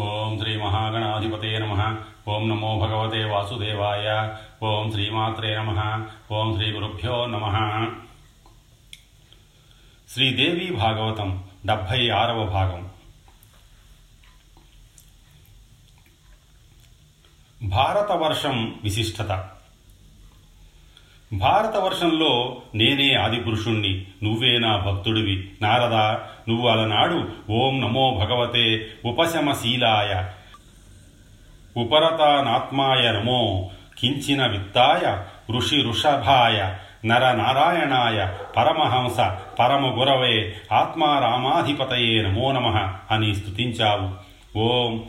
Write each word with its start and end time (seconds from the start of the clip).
ఓం 0.00 0.38
శ్రీ 0.38 0.56
మహాగణాధిపతే 0.56 1.58
నమ. 1.58 1.96
ఓం 2.28 2.48
నమో 2.48 2.78
భగవతే 2.78 3.24
వాసుదేవాయ. 3.24 4.34
ఓం 4.62 4.92
శ్రీమాత్రే 4.92 5.54
నమ. 5.54 6.06
ఓం 6.32 6.56
శ్రీ 6.56 6.70
గురుభ్యో 6.70 7.26
నమ. 7.26 7.90
శ్రీదేవి 10.08 10.76
భాగవతం 10.76 11.44
డెబ్భై 11.66 12.08
ఆరవ 12.08 12.44
భాగం. 12.44 12.88
భారతవర్షం 17.62 18.80
విశిష్టత. 18.82 19.48
భారతవర్షంలో 21.32 22.62
నేనే 22.74 23.14
ఆదిపురుషుణ్ణి. 23.14 24.06
నువ్వే 24.22 24.58
నా 24.58 24.76
భక్తుడివి. 24.76 25.52
నారదా 25.62 26.30
నువ్వు 26.48 26.68
అలనాడు. 26.68 27.28
ఓం 27.52 27.80
నమో 27.80 28.10
భగవతే 28.10 28.86
ఉపశమశీలాయ. 29.04 30.24
ఉపరతానాత్మాయ 31.76 33.12
నమో 33.12 33.70
కించిన 34.00 34.46
విత్తాయ 34.46 35.22
ఋషి 35.56 35.82
ఋషభాయ 35.88 36.74
నరనారాయణాయ 37.06 38.28
పరమహంస 38.56 39.16
పరమగురవే 39.58 40.54
ఆత్మారామాధిపతయే 40.72 42.22
నమో 42.22 42.52
నమ 42.52 42.94
అని 43.10 43.34
స్థుతించావు 43.34 44.10
ఓం 44.58 45.04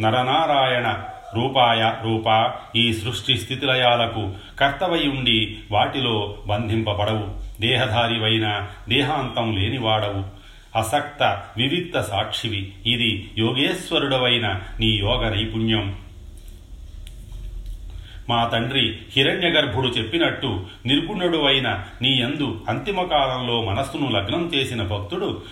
నరనారాయణ 0.00 1.04
రూపాయ 1.34 1.92
రూప 2.02 2.50
ఈ 2.76 2.92
సృష్టి 2.92 3.38
స్థితిలయాలకు 3.38 4.30
కర్తవై 4.60 5.08
ఉండి 5.08 5.58
వాటిలో 5.70 6.34
బంధింపబడవు. 6.46 7.60
దేహధారివైన 7.60 8.68
దేహాంతం 8.88 9.56
లేనివాడవు. 9.56 10.41
అసక్త 10.76 11.42
వివిక్త 11.56 12.00
సాక్షివి. 12.00 12.72
ఇది 12.86 13.30
యోగేశ్వరుడవైన 13.38 14.60
నీ 14.80 14.86
యోగ 14.86 15.28
నైపుణ్యం. 15.28 15.96
మా 18.28 18.44
తండ్రి 18.44 18.98
హిరణ్యగర్భుడు 19.16 19.88
చెప్పినట్టు 19.88 20.66
నిర్గుణుడు 20.86 21.38
అయిన 21.38 21.84
నీ 22.02 22.20
యందు 22.20 22.64
అంతిమ 22.68 23.02
కాలంలో 23.02 23.62
మనస్సును 23.62 24.10
లగ్నం 24.10 24.50
చేసిన 24.54 24.82
భక్తుడు 24.82 25.42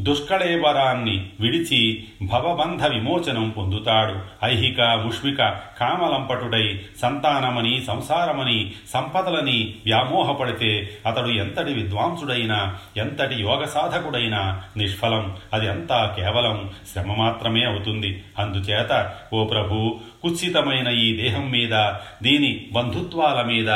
దుష్కళేబరాన్ని 0.00 1.26
విడిచి 1.40 2.04
భవబంధ 2.22 2.86
విమోచనం 2.86 3.50
పొందుతాడు. 3.50 4.18
ఐహిక 4.44 4.80
ముష్మిక 4.80 5.36
కామలంపటుడై 5.80 6.80
సంతానమని 7.02 7.82
సంసారమని 7.86 8.72
సంపదలని 8.88 9.74
వ్యామోహపడితే 9.84 10.90
అతడు 11.06 11.28
ఎంతటి 11.28 11.72
విద్వాంసుడైనా 11.74 12.76
ఎంతటి 12.96 13.42
యోగ 13.42 13.64
సాధకుడైనా 13.64 14.62
నిష్ఫలం. 14.76 15.36
అది 15.52 15.68
అంతా 15.68 16.16
కేవలం 16.16 16.70
శ్రమ 16.92 17.14
మాత్రమే 17.14 17.64
అవుతుంది. 17.64 18.24
అందుచేత 18.38 19.14
ఓ 19.32 19.44
ప్రభు 19.44 20.00
కుత్సితమైన 20.22 20.88
ఈ 20.88 21.22
దేహం 21.22 21.50
మీద 21.50 21.92
దీని 22.22 22.66
బంధుత్వాల 22.72 23.42
మీద 23.42 23.70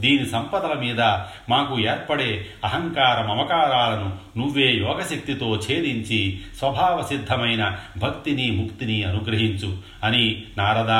దీని 0.00 0.26
సంపదల 0.26 0.72
మీద 0.72 1.00
మాకు 1.48 1.80
ఏర్పడే 1.80 2.46
అహంకార 2.64 3.26
మమకారాలను 3.26 4.38
నువ్వే 4.38 4.72
యోగశక్తితో 4.72 5.56
ఛేదించి 5.56 6.40
స్వభావసిద్ధమైన 6.58 7.78
భక్తిని 7.98 8.50
ముక్తిని 8.50 9.04
అనుగ్రహించు 9.04 9.76
అని 10.04 10.42
నారద 10.58 10.90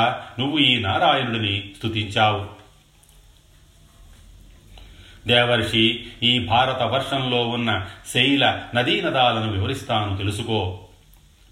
నువ్వు 0.41 0.59
ఈ 0.59 0.77
నారాయణుడిని 0.77 1.63
స్తుతించావు. 1.77 2.63
దేవర్షి 5.27 6.05
ఈ 6.23 6.39
భారత 6.39 6.81
వర్షంలో 6.81 7.47
ఉన్న 7.47 7.85
శైల 8.13 8.63
నదీనదాలను 8.75 9.51
వివరిస్తాను 9.51 10.17
తెలుసుకో. 10.17 10.82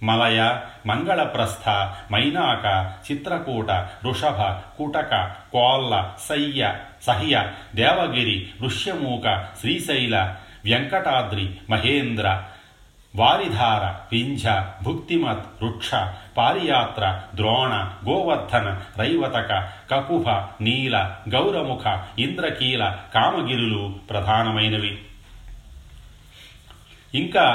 మలయ 0.03 0.39
మంగళప్రస్థ 0.87 1.69
మైనాక 2.11 2.65
చిత్రకూట 3.05 3.71
వృషభ 4.05 4.41
కుటక 4.77 5.13
కోల్ల 5.51 5.93
సయ్య 6.29 6.61
సహ్య 7.03 7.35
దేవగిరి 7.75 8.49
ఋష్యమూక 8.61 9.27
శ్రీశైల 9.59 10.15
వెంకటాద్రి 10.65 11.45
మహేంద్ర 11.69 12.27
వారిధార 13.13 13.83
పింఝ 14.11 14.43
భుక్తిమత్ 14.83 15.63
వృక్ష 15.63 15.89
పారియాత్ర 16.37 17.05
ద్రోణ 17.35 17.73
గోవర్ధన 18.09 18.67
రైవతక 18.97 19.51
కకుభ 19.91 20.29
నీల 20.61 20.95
గౌరముఖ 21.29 21.85
ఇంద్రకీల 22.19 22.83
కామగిరులు 23.13 23.99
ప్రధానమైనవి. 24.09 24.93
ఇంకా 27.13 27.45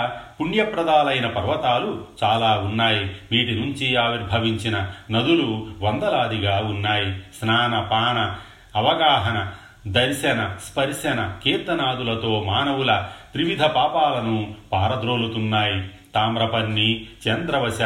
పుణ్యప్రదాలైన 0.40 1.26
పర్వతాలు 1.26 2.04
చాలా 2.24 2.58
ఉన్నాయి. 2.58 3.04
వీటి 3.04 3.52
నుంచి 3.52 3.96
ఆవిర్భవించిన 3.96 4.88
నదులు 5.10 5.66
వందలాదిగా 5.80 6.58
ఉన్నాయి. 6.58 7.12
స్నాన 7.12 7.88
పాన 7.92 8.36
అవగాహన 8.76 9.52
దర్శన 9.86 10.56
స్పర్శన 10.64 11.32
కీర్తనాదులతో 11.42 12.44
మానవుల 12.46 13.08
త్రివిధ 13.32 13.62
పాపాలను 13.62 14.54
పారద్రోలుతున్నాయి. 14.72 15.84
తామ్రపర్ణి 16.14 17.06
చంద్రవశ 17.28 17.78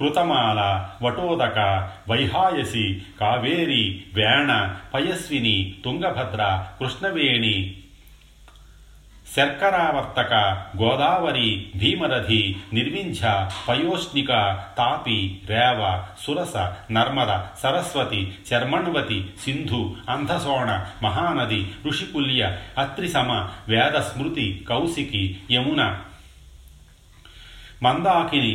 కృతమాల 0.00 0.86
వటోదక 1.02 1.88
వైహాయసి 2.10 3.02
కావేరి 3.20 4.04
వేణ 4.14 4.74
పయస్విని 4.94 5.74
తుంగభద్ర 5.84 6.64
కృష్ణవేణి 6.80 7.74
శర్కరావర్తక 9.32 10.32
గోదావరి 10.76 11.50
భీమరథి 11.76 12.40
నిర్వింఛ 12.72 13.20
పయోష్ణిక 13.68 14.30
తాపి 14.78 15.18
రేవ 15.48 15.80
సురస 16.24 16.54
నర్మద 16.92 17.32
సరస్వతి 17.62 18.20
చర్మణ్వతి 18.48 19.18
సింధు 19.44 19.80
అంధసోణ 20.08 20.70
మహానది 21.02 21.60
ఋషికుల్య 21.86 22.42
అత్రిసమ 22.78 23.30
వేదస్మృతి 23.68 24.46
కౌశికి 24.68 25.22
యమున 25.52 25.82
మందాకిని 27.82 28.54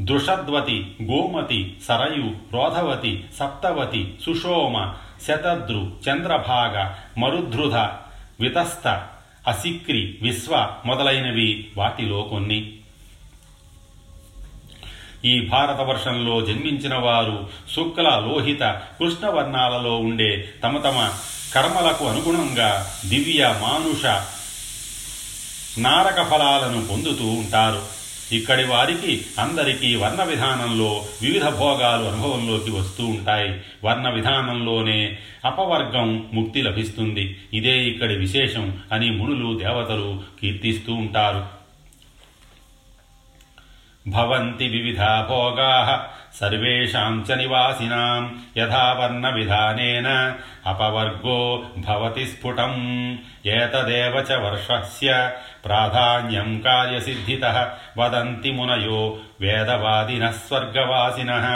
దృషద్వతి 0.00 0.78
గోమతి 1.02 1.60
సరయు 1.86 2.30
రోధవతి 2.52 3.12
సప్తవతి 3.36 4.04
సుషోమ 4.24 4.76
శతద్రు 5.26 5.82
చంద్రభాగ 6.06 6.74
మరుధృధ 7.18 7.76
వితస్త 8.40 8.86
అసిక్రి 9.46 10.18
విశ్వ 10.22 10.76
మొదలైనవి 10.86 11.68
వాటిలో 11.76 12.22
కొన్ని. 12.22 12.72
ఈ 15.24 15.40
భారతవర్షంలో 15.40 16.40
జన్మించిన 16.40 16.94
వారు 16.94 17.48
శుక్ల 17.76 18.02
లోహిత 18.02 18.62
కృష్ణవర్ణాలలో 19.00 19.96
ఉండే 19.96 20.48
తమ 20.64 20.78
తమ 20.78 21.12
కర్మలకు 21.54 22.04
అనుగుణంగా 22.04 22.92
దివ్య 23.06 23.58
మానుష 23.62 24.06
నారక 25.78 26.30
ఫలాలను 26.30 26.86
పొందుతూ 26.86 27.24
ఉంటారు. 27.24 27.95
ఇక్కడి 28.32 28.64
వారికి 28.64 29.26
అందరికీ 29.38 29.96
వర్ణ 29.96 30.22
విధానంలో 30.22 31.04
వివిధ 31.22 31.48
భోగాలు 31.48 32.04
అనుభవంలోకి 32.04 32.70
వస్తూ 32.70 33.06
ఉంటాయి. 33.06 33.60
వర్ణ 33.84 34.08
విధానంలోనే 34.08 35.18
అపవర్గం 35.44 36.30
ముక్తి 36.32 36.62
లభిస్తుంది. 36.62 37.36
ఇదే 37.54 37.84
ఇక్కడి 37.84 38.16
విశేషం 38.16 38.78
అని 38.92 39.10
మునులు 39.10 39.58
దేవతలు 39.58 40.22
కీర్తిస్తూ 40.42 40.94
ఉంటారు. 40.94 41.46
భవంతి 44.08 44.68
వివిధ 44.68 44.98
భోగా 45.00 46.10
సర్వేషాం 46.40 47.20
చ 47.20 47.34
నివాసినాం. 47.34 48.40
యథా 48.56 48.96
వర్ణ 48.98 49.28
విధానేన 49.28 50.34
అపవర్గో 50.66 51.64
భవతి 51.78 52.26
స్ఫుటం. 52.26 52.74
ఏతదేవ 53.46 54.26
చ 54.30 54.32
వర్షస్య 54.32 55.30
ప్రాధాన్యం 55.64 56.60
కార్యసిద్ధితః 56.60 57.66
వదంతి 57.98 58.50
మునయో 58.50 59.16
వేదవాదినః 59.40 60.30
స్వర్గవాసినః. 60.30 61.46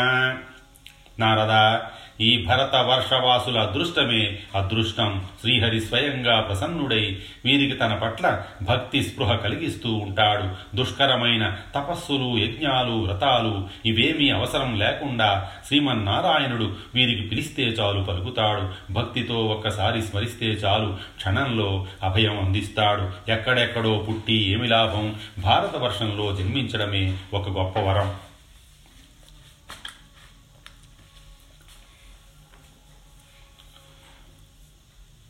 నారద 1.18 1.78
ఈ 2.20 2.44
భరత 2.44 2.76
వర్షవాసుల 2.76 3.58
అదృష్టమే 3.58 4.38
అదృష్టం. 4.54 5.24
శ్రీహరి 5.40 5.80
స్వయంగా 5.80 6.40
ప్రసన్నుడై 6.40 7.18
వీరికి 7.44 7.72
తన 7.72 7.94
పట్ల 7.94 8.42
భక్తి 8.62 9.02
స్పృహ 9.02 9.36
కలిగిస్తూ 9.36 9.94
ఉంటాడు. 9.94 10.76
దుష్కరమైన 10.76 11.56
తపస్సులు 11.74 12.38
యజ్ఞాలు 12.38 12.92
వ్రతాలు 12.92 13.68
ఇవేమీ 13.86 14.30
అవసరం 14.30 14.78
లేకుండా 14.78 15.48
శ్రీమన్నారాయణుడు 15.66 16.72
వీరికి 16.94 17.22
పిలిస్తే 17.22 17.62
చాలు 17.62 18.00
పలుకుతాడు. 18.00 18.92
భక్తితో 18.92 19.46
ఒక్కసారి 19.46 20.02
స్మరిస్తే 20.02 20.46
చాలు 20.46 20.96
క్షణంలో 21.16 21.86
అభయం 22.02 22.44
అందిస్తాడు. 22.44 23.30
ఎక్కడెక్కడో 23.30 24.06
పుట్టి 24.08 24.52
ఏమి 24.52 24.68
లాభం? 24.68 25.14
భారతవర్షంలో 25.38 26.36
జన్మించడమే 26.36 27.16
ఒక 27.34 27.48
గొప్ప 27.48 27.78
వరం. 27.78 28.29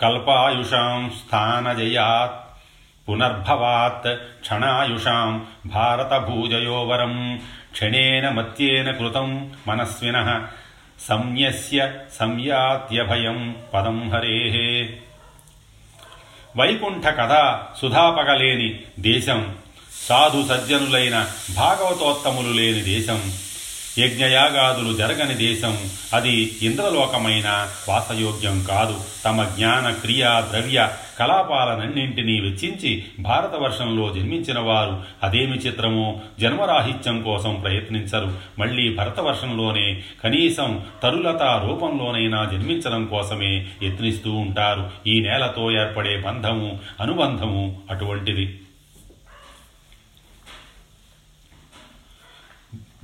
కల్పాయుషాం 0.01 1.13
స్థానజయాత్ 1.19 2.51
పునర్భవాత్ 3.09 4.17
క్షణాయుషాం 4.41 5.47
భారతభూజయోవరం 5.67 7.41
క్షణేన 7.73 8.29
మత్యేన 8.29 8.91
కృతం 8.91 9.51
మనస్విన 9.69 10.47
సంయస్య 11.09 11.93
సంయాత్యభయం 12.19 13.57
పదం 13.75 14.11
హరే. 14.11 14.99
వైకుంఠ 16.57 17.03
కథ 17.05 17.59
సుధాపగలేని 17.81 18.81
దేశం 18.99 19.55
సాధు 20.09 20.49
సజ్జనులైన 20.49 21.27
భాగవతోత్తములు 21.55 22.53
లేని 22.53 22.81
దేశం. 22.81 23.33
యజ్ఞయాగాదులు 23.99 24.97
జరగని 24.97 25.35
దేశం. 25.35 25.79
అది 26.15 26.57
ఇంద్రలోకమైన 26.63 27.69
వాసయోగ్యం 27.89 28.65
కాదు. 28.69 29.01
తమ 29.25 29.45
జ్ఞాన 29.45 29.91
క్రియా 29.91 30.47
ద్రవ్య 30.51 30.89
కలాపాలనన్నింటినీ 31.19 32.41
వెచ్చించి 32.41 33.05
భారతవర్షంలో 33.19 34.13
జన్మించిన 34.15 34.59
వారు. 34.59 35.03
అదేమి 35.23 35.57
చిత్రమో 35.57 36.21
జన్మరాహిత్యం 36.41 37.23
కోసం 37.23 37.55
ప్రయత్నించరు. 37.55 38.33
మళ్ళీ 38.59 38.95
భరతవర్షంలోనే 38.95 40.03
కనీసం 40.25 40.85
తరులత 41.03 41.43
రూపంలోనైనా 41.43 42.45
జన్మించడం 42.45 43.07
కోసమే 43.07 43.67
యత్నిస్తూ 43.83 44.33
ఉంటారు. 44.33 44.91
ఈ 45.07 45.21
నేలతో 45.21 45.73
ఏర్పడే 45.73 46.17
బంధము 46.17 46.79
అనుబంధము 47.01 47.81
అటువంటిది. 47.91 48.60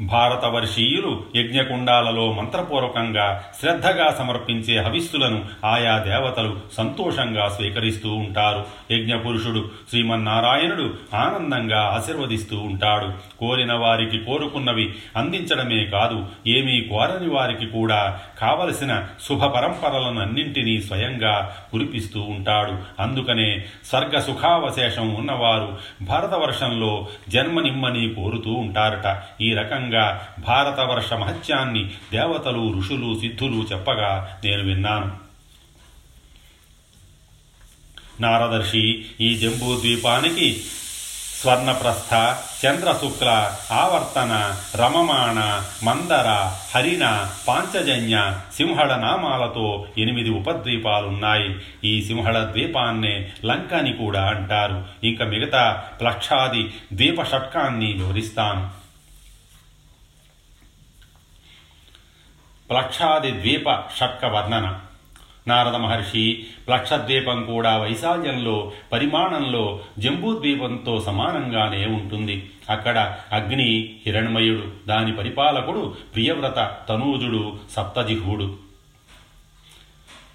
భారతవర్షీయులు 0.00 1.22
యజ్ఞకుండాలలో 1.36 2.32
మంత్రపూర్వకంగా 2.32 3.44
శ్రద్ధగా 3.60 4.14
సమర్పించే 4.18 4.82
హవిస్సులను 4.82 5.44
ఆయా 5.64 5.98
దేవతలు 5.98 6.56
సంతోషంగా 6.76 7.48
స్వీకరిస్తూ 7.48 8.12
ఉంటారు. 8.14 8.64
యజ్ఞపురుషుడు 8.90 9.70
శ్రీమన్నారాయణుడు 9.90 10.94
ఆనందంగా 11.14 11.80
ఆశీర్వదిస్తూ 11.80 12.58
ఉంటాడు. 12.58 13.12
కోరిన 13.38 13.72
వారికి 13.72 14.18
కోరుకున్నవి 14.18 14.94
అందించడమే 15.16 15.84
కాదు 15.84 16.26
ఏమీ 16.46 16.80
కోరని 16.80 17.30
వారికి 17.34 17.66
కూడా 17.66 18.18
కావలసిన 18.38 19.04
శుభ 19.28 19.44
పరంపరలను 19.44 20.20
అన్నింటినీ 20.20 20.80
స్వయంగా 20.80 21.56
కురిపిస్తూ 21.72 22.20
ఉంటాడు. 22.20 23.02
అందుకనే 23.02 23.64
స్వర్గ 23.84 24.18
సుఖావశేషం 24.18 25.14
ఉన్నవారు 25.14 25.78
భారతవర్షంలో 26.02 27.06
జన్మనిమ్మని 27.28 28.14
కోరుతూ 28.14 28.52
ఉంటారట. 28.52 29.22
ఈ 29.40 29.54
రకంగా 29.54 29.85
భారతవర్ష 30.38 31.12
మహత్యాన్ని 31.12 31.90
దేవతలు 32.12 32.74
ఋషులు 32.78 33.20
సిద్ధులు 33.20 33.66
చెప్పగా 33.72 34.40
నేను 34.44 34.62
విన్నాను. 34.62 35.26
నారదర్శి 38.20 39.04
ఈ 39.20 39.36
జంబూ 39.36 39.80
ద్వీపానికి 39.80 40.62
స్వర్ణప్రస్థ 41.42 42.36
చంద్రశుక్ల 42.66 43.56
ఆవర్తన 43.72 44.56
రమమాణ 44.76 45.62
మందర 45.84 46.52
హరిణ 46.74 47.30
పాంచజన్య 47.48 48.38
సింహళ 48.56 48.96
నామాలతో 48.96 49.86
ఎనిమిది 49.98 50.30
ఉపద్వీపాలున్నాయి. 50.30 51.56
ఈ 51.84 52.02
సింహళ 52.02 52.44
ద్వీపాన్నే 52.44 53.30
లంక 53.44 53.74
అని 53.74 53.92
కూడా 53.92 54.26
అంటారు. 54.26 54.84
ఇంకా 55.04 55.24
మిగతా 55.24 55.84
ప్లక్షాది 56.00 56.62
ద్వీప 56.92 57.22
షట్కాన్ని 57.22 57.92
వివరిస్తాను. 57.92 58.85
ప్లక్షాది 62.70 63.30
ద్వీప 63.30 63.64
షట్క 63.96 64.24
వర్ణన 64.24 64.80
నారద 65.48 65.76
మహర్షి 65.76 66.44
ప్లక్షద్వీపం 66.66 67.44
కూడా 67.44 67.78
వైశాల్యంలో 67.78 68.72
పరిమాణంలో 68.92 69.80
జంబూద్వీపంతో 69.98 71.00
సమానంగానే 71.00 71.86
ఉంటుంది. 71.86 72.50
అక్కడ 72.70 73.16
అగ్ని 73.32 73.94
హిరణ్మయుడు 74.06 74.86
దాని 74.88 75.16
పరిపాలకుడు 75.16 75.94
ప్రియవ్రత 76.14 76.76
తనూజుడు 76.88 77.56
సప్తజిహుడు 77.70 78.65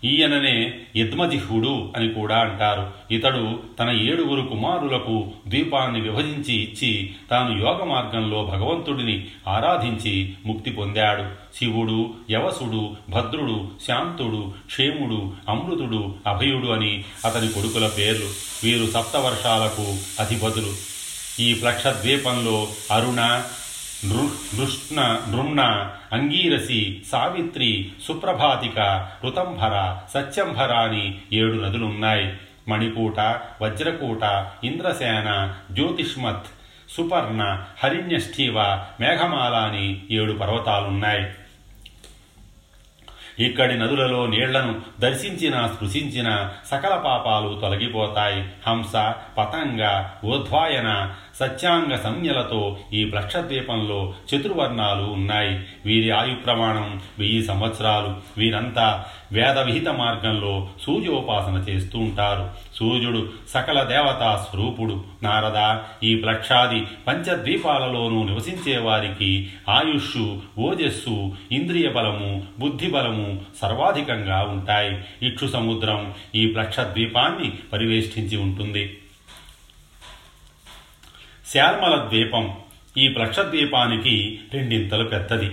ఈయననే 0.03 0.73
యద్మజిహుడు 0.95 1.91
అని 1.95 2.09
కూడా 2.09 2.39
అంటారు. 2.39 2.91
ఇతడు 3.11 3.59
తన 3.79 3.89
ఏడుగురు 3.89 4.41
కుమారులకు 4.41 5.31
ద్వీపాన్ని 5.47 6.01
విభజించి 6.01 6.53
ఇచ్చి 6.55 7.09
తాను 7.31 7.57
యోగ 7.57 7.83
మార్గంలో 7.83 8.43
భగవంతుడిని 8.43 9.25
ఆరాధించి 9.47 10.33
ముక్తి 10.45 10.71
పొందాడు. 10.71 11.57
శివుడు 11.57 12.13
యవసుడు 12.31 12.95
భద్రుడు 13.09 13.71
శాంతుడు 13.87 14.53
క్షేముడు 14.65 15.31
అమృతుడు 15.49 16.15
అభయుడు 16.27 16.67
అని 16.67 17.03
అతని 17.25 17.47
కొడుకుల 17.47 17.87
పేర్లు. 17.87 18.29
వీరు 18.63 18.91
సప్తవర్షాలకు 18.91 19.97
అధిపతులు. 20.19 20.91
ఈ 21.39 21.53
ప్లక్ష 21.53 21.87
ద్వీపంలో 21.87 22.67
అరుణ 22.91 23.43
నృ 24.05 24.21
నృష్ణ 24.59 25.01
నృమ్ణ 25.01 25.61
అంగీరసి 26.11 27.01
సావిత్రి 27.11 27.91
సుప్రభాతిక 28.07 29.09
ఋతంభర 29.25 29.97
సత్యంభర 30.13 30.73
అని 30.73 31.21
ఏడు 31.33 31.53
నదులున్నాయి. 31.53 32.33
మణికూట 32.67 33.19
వజ్రకూట 33.61 34.47
ఇంద్రసేన 34.63 35.55
జ్యోతిష్మత్ 35.71 36.47
సుపర్ణ 36.89 37.63
హరిణ్యష్ఠీవ 37.83 38.59
మేఘమాల 38.99 39.53
అని 39.53 40.01
ఏడు 40.11 40.33
పర్వతాలున్నాయి. 40.33 41.33
ఇక్కడి 43.45 43.79
నదులలో 43.79 44.27
నీళ్ళను 44.27 44.81
దర్శించిన 44.99 45.67
స్పృశించిన 45.67 46.49
సకల 46.71 46.95
పాపాలు 47.05 47.59
తొలగిపోతాయి. 47.61 48.41
హంస 48.67 48.95
పతంగ 49.41 50.03
ఉద్వాయన 50.23 51.13
సత్యాంగ 51.39 51.95
సంజ్ఞలతో 51.95 52.77
ఈ 52.93 53.11
ద్వీపంలో 53.37 54.13
చతుర్వర్ణాలు 54.35 55.03
ఉన్నాయి. 55.03 55.59
వీరి 55.85 56.11
ఆయు 56.11 56.35
ప్రమాణం 56.35 57.01
వెయ్యి 57.19 57.43
సంవత్సరాలు. 57.43 58.15
వీరంతా 58.37 59.05
వేదవిహిత 59.31 59.89
మార్గంలో 59.89 60.69
సూర్యోపాసన 60.81 61.71
చేస్తూ 61.71 61.99
ఉంటారు. 61.99 62.49
సూర్యుడు 62.75 63.29
సకల 63.49 63.83
దేవతా 63.83 64.47
స్వరూపుడు. 64.49 65.03
నారద 65.23 65.77
ఈ 66.05 66.15
ప్లక్షాది 66.15 66.87
పంచద్వీపాలలోనూ 67.07 68.23
నివసించే 68.23 68.77
వారికి 68.77 69.49
ఆయుష్షు 69.69 70.41
ఓజస్సు 70.59 71.31
ఇంద్రియ 71.51 71.89
బలము 71.89 72.43
బుద్ధి 72.59 72.87
బలము 72.87 73.41
సర్వాధికంగా 73.61 74.41
ఉంటాయి. 74.41 75.01
ఇక్షు 75.27 75.45
సముద్రం 75.45 76.13
ఈ 76.35 76.53
ద్వీపాన్ని 76.79 77.53
పరివేష్టించి 77.73 78.37
ఉంటుంది. 78.37 78.97
శాల్మల 81.53 82.07
ద్వీపం 82.09 82.53
ఈ 82.97 83.07
ద్వీపానికి 83.41 84.39
రెండింతలు 84.53 85.03
పెద్దది. 85.03 85.51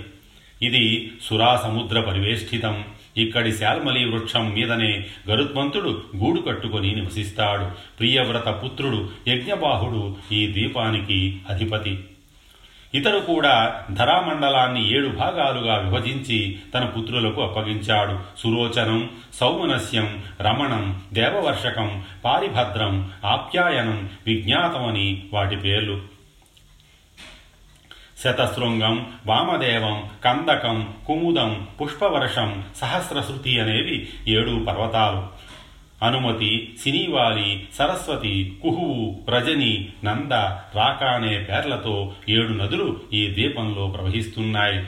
ఇది 0.63 1.11
సురా 1.23 1.57
సముద్ర 1.57 2.01
పరివేష్టితం. 2.01 2.85
ఇక్కడి 3.17 3.53
శాల్మలి 3.53 4.05
వృక్షం 4.05 4.55
మీదనే 4.55 5.07
గరుత్మంతుడు 5.31 6.03
గూడు 6.17 6.41
కట్టుకొని 6.41 6.95
నివసిస్తాడు. 6.95 7.71
ప్రియవ్రత 7.99 8.49
పుత్రుడు 8.49 9.11
యజ్ఞబాహుడు 9.29 10.17
ఈ 10.33 10.53
ద్వీపానికి 10.53 11.39
అధిపతి. 11.49 11.99
ఇతడు 12.95 13.19
కూడా 13.19 13.83
ధరామండలాన్ని 13.91 14.97
ఏడు 14.97 15.09
భాగాలుగా 15.09 15.77
విభజించి 15.77 16.59
తన 16.75 16.85
పుత్రులకు 16.85 17.43
అప్పగించాడు. 17.43 18.19
సురోచనం 18.39 19.11
సౌమనస్యం 19.35 20.23
రమణం 20.41 21.03
దేవవర్షకం 21.13 22.05
పారిభద్రం 22.25 23.11
ఆప్యాయనం 23.25 24.11
విజ్ఞాతమని 24.27 25.25
వాటి 25.33 25.57
పేర్లు. 25.57 26.01
శతశృంగం 28.25 29.13
వామదేవం 29.27 30.11
కందకం 30.25 30.95
కుముదం 31.07 31.67
పుష్పవర్షం 31.81 32.65
సహస్రశృతి 32.77 33.61
అనేవి 33.61 34.09
ఏడు 34.29 34.65
పర్వతాలు. 34.69 35.38
అనుమతి 36.03 36.77
సినీవాలి 36.83 37.69
సరస్వతి 37.75 38.59
కుహువు 38.63 39.31
రజని 39.31 39.89
నంద 40.05 40.33
రాక 40.77 41.05
అనే 41.05 41.39
పేర్లతో 41.39 42.13
ఏడు 42.29 42.53
నదులు 42.53 42.97
ఈ 43.13 43.27
ద్వీపంలో 43.27 43.87
ప్రవహిస్తున్నాయి. 43.87 44.85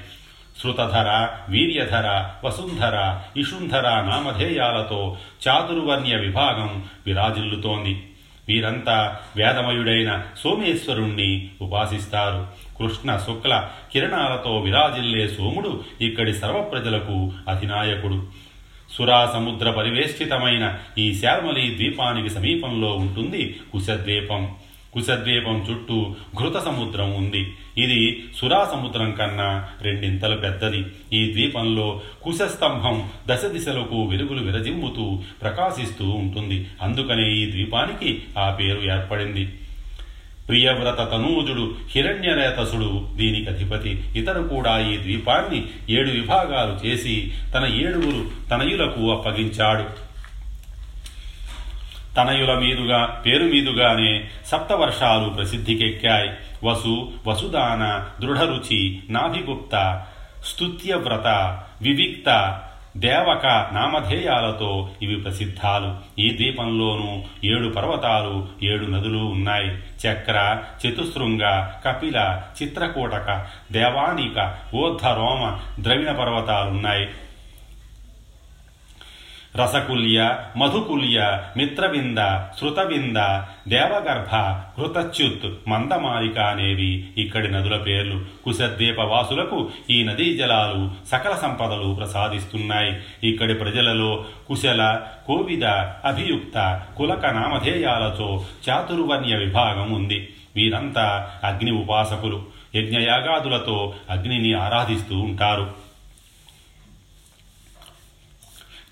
శృతధర 0.63 1.29
వీర్యధర 1.49 2.31
వసుంధర 2.45 3.21
ఇషుంధర 3.37 3.83
నామధేయాలతో 3.83 5.17
చాతుర్వర్ణ్య 5.49 6.17
విభాగం 6.17 6.85
విరాజిల్లుతోంది. 7.07 8.03
వీరంతా 8.49 9.19
వేదమయుడైన 9.37 10.25
సోమేశ్వరుణ్ణి 10.39 11.49
ఉపాసిస్తారు. 11.63 12.47
కృష్ణ 12.79 13.17
శుక్ల 13.17 13.69
కిరణాలతో 13.93 14.59
విరాజిల్లే 14.59 15.29
సోముడు 15.29 15.85
ఇక్కడి 16.01 16.35
సర్వప్రజలకు 16.35 17.33
అధినాయకుడు. 17.49 18.50
సురా 18.93 19.31
సముద్ర 19.35 19.71
పరివేష్టితమైన 19.71 20.79
ఈ 20.99 21.15
శాల్మలి 21.15 21.75
ద్వీపానికి 21.75 22.31
సమీపంలో 22.31 22.95
ఉంటుంది 22.95 23.57
కుశద్వీపం. 23.73 24.55
కుశద్వీపం 24.93 25.67
చుట్టూ 25.71 26.15
ఘృత 26.41 26.57
సముద్రం 26.57 27.15
ఉంది. 27.15 27.53
ఇది 27.79 28.23
సురా 28.37 28.71
సముద్రం 28.73 29.13
కన్నా 29.13 29.69
రెండింతలు 29.83 30.37
పెద్దది. 30.37 30.85
ఈ 31.13 31.33
ద్వీపంలో 31.33 32.01
కుశస్తంభం 32.23 33.09
దశ 33.27 33.45
దిశలకు 33.45 34.05
వెలుగులు 34.05 34.53
విరజిమ్ముతూ 34.53 35.23
ప్రకాశిస్తూ 35.43 36.09
ఉంటుంది. 36.09 36.67
అందుకనే 36.83 37.33
ఈ 37.33 37.51
ద్వీపానికి 37.51 38.23
ఆ 38.39 38.51
పేరు 38.51 38.81
ఏర్పడింది. 38.81 39.49
ప్రియవ్రత 40.51 41.13
తనూజుడు 41.13 41.75
హిరణ్యరేతసుడు 41.95 43.09
దీనికి 43.17 43.51
అధిపతి. 43.51 44.05
ఇతరు 44.17 44.43
కూడా 44.43 44.79
ఈ 44.79 44.97
ద్వీపాన్ని 44.97 45.65
ఏడు 45.91 46.11
విభాగాలు 46.11 46.87
చేసి 46.87 47.33
తన 47.55 47.65
ఏడుగురు 47.65 48.49
తనయులకు 48.49 49.13
అప్పగించాడు. 49.13 50.11
తనయుల 52.17 52.55
మీదుగా 52.55 53.23
పేరు 53.27 53.45
మీదుగానే 53.45 54.29
సప్తవర్షాలు 54.47 55.29
ప్రసిద్ధికెక్కాయి. 55.29 56.31
వసు 56.65 57.13
వసుదాన 57.27 58.07
దృఢరుచి 58.23 59.01
నాభిగుప్త 59.11 60.07
స్తుత్యవ్రత 60.47 61.27
వివిక్త 61.83 62.61
దేవక 62.97 63.47
నామధేయాలతో 63.47 64.91
ఇవి 65.03 65.17
ప్రసిద్ధాలు. 65.17 66.21
ఈ 66.21 66.37
ద్వీపంలోనూ 66.37 67.23
ఏడు 67.45 67.69
పర్వతాలు 67.69 68.49
ఏడు 68.63 68.87
నదులు 68.87 69.19
ఉన్నాయి. 69.19 69.69
చక్ర 70.07 70.63
చతుశృంగ 70.87 71.67
కపిల 71.87 72.43
చిత్రకూటక 72.63 73.47
దేవానిక 73.73 74.57
ఓద్ధరోమ 74.75 75.59
ద్రవిణ 75.81 76.13
పర్వతాలున్నాయి 76.13 77.09
రసకుల్య 79.57 80.37
మధుకుల్య 80.57 81.43
మిత్రవింద 81.57 82.19
శృతవింద 82.61 83.17
దేవగర్భ 83.69 84.37
కృతచ్యుత్ 84.81 85.69
మందమాలిక 85.69 86.39
అనేవి 86.39 87.09
ఇక్కడి 87.17 87.53
నదుల 87.53 87.77
పేర్లు. 87.77 88.21
కుశద్వీపవాసులకు 88.45 89.71
ఈ 89.91 90.03
నదీ 90.03 90.37
జలాలు 90.37 90.91
సకల 91.09 91.35
సంపదలు 91.35 91.95
ప్రసాదిస్తున్నాయి. 91.95 92.97
ఇక్కడి 93.25 93.55
ప్రజలలో 93.55 94.25
కుశల 94.49 95.01
కోవిద 95.27 95.65
అభియుక్త 96.05 96.83
కులక 96.97 97.27
నామధేయాలతో 97.27 98.45
చాతుర్వర్ణ్య 98.71 99.37
విభాగం 99.37 99.93
ఉంది. 99.93 100.29
వీరంతా 100.57 101.31
అగ్ని 101.45 101.71
ఉపాసకులు. 101.71 102.43
యజ్ఞయాగాదులతో 102.75 103.95
అగ్నిని 104.11 104.55
ఆరాధిస్తూ 104.55 105.19
ఉంటారు. 105.19 105.90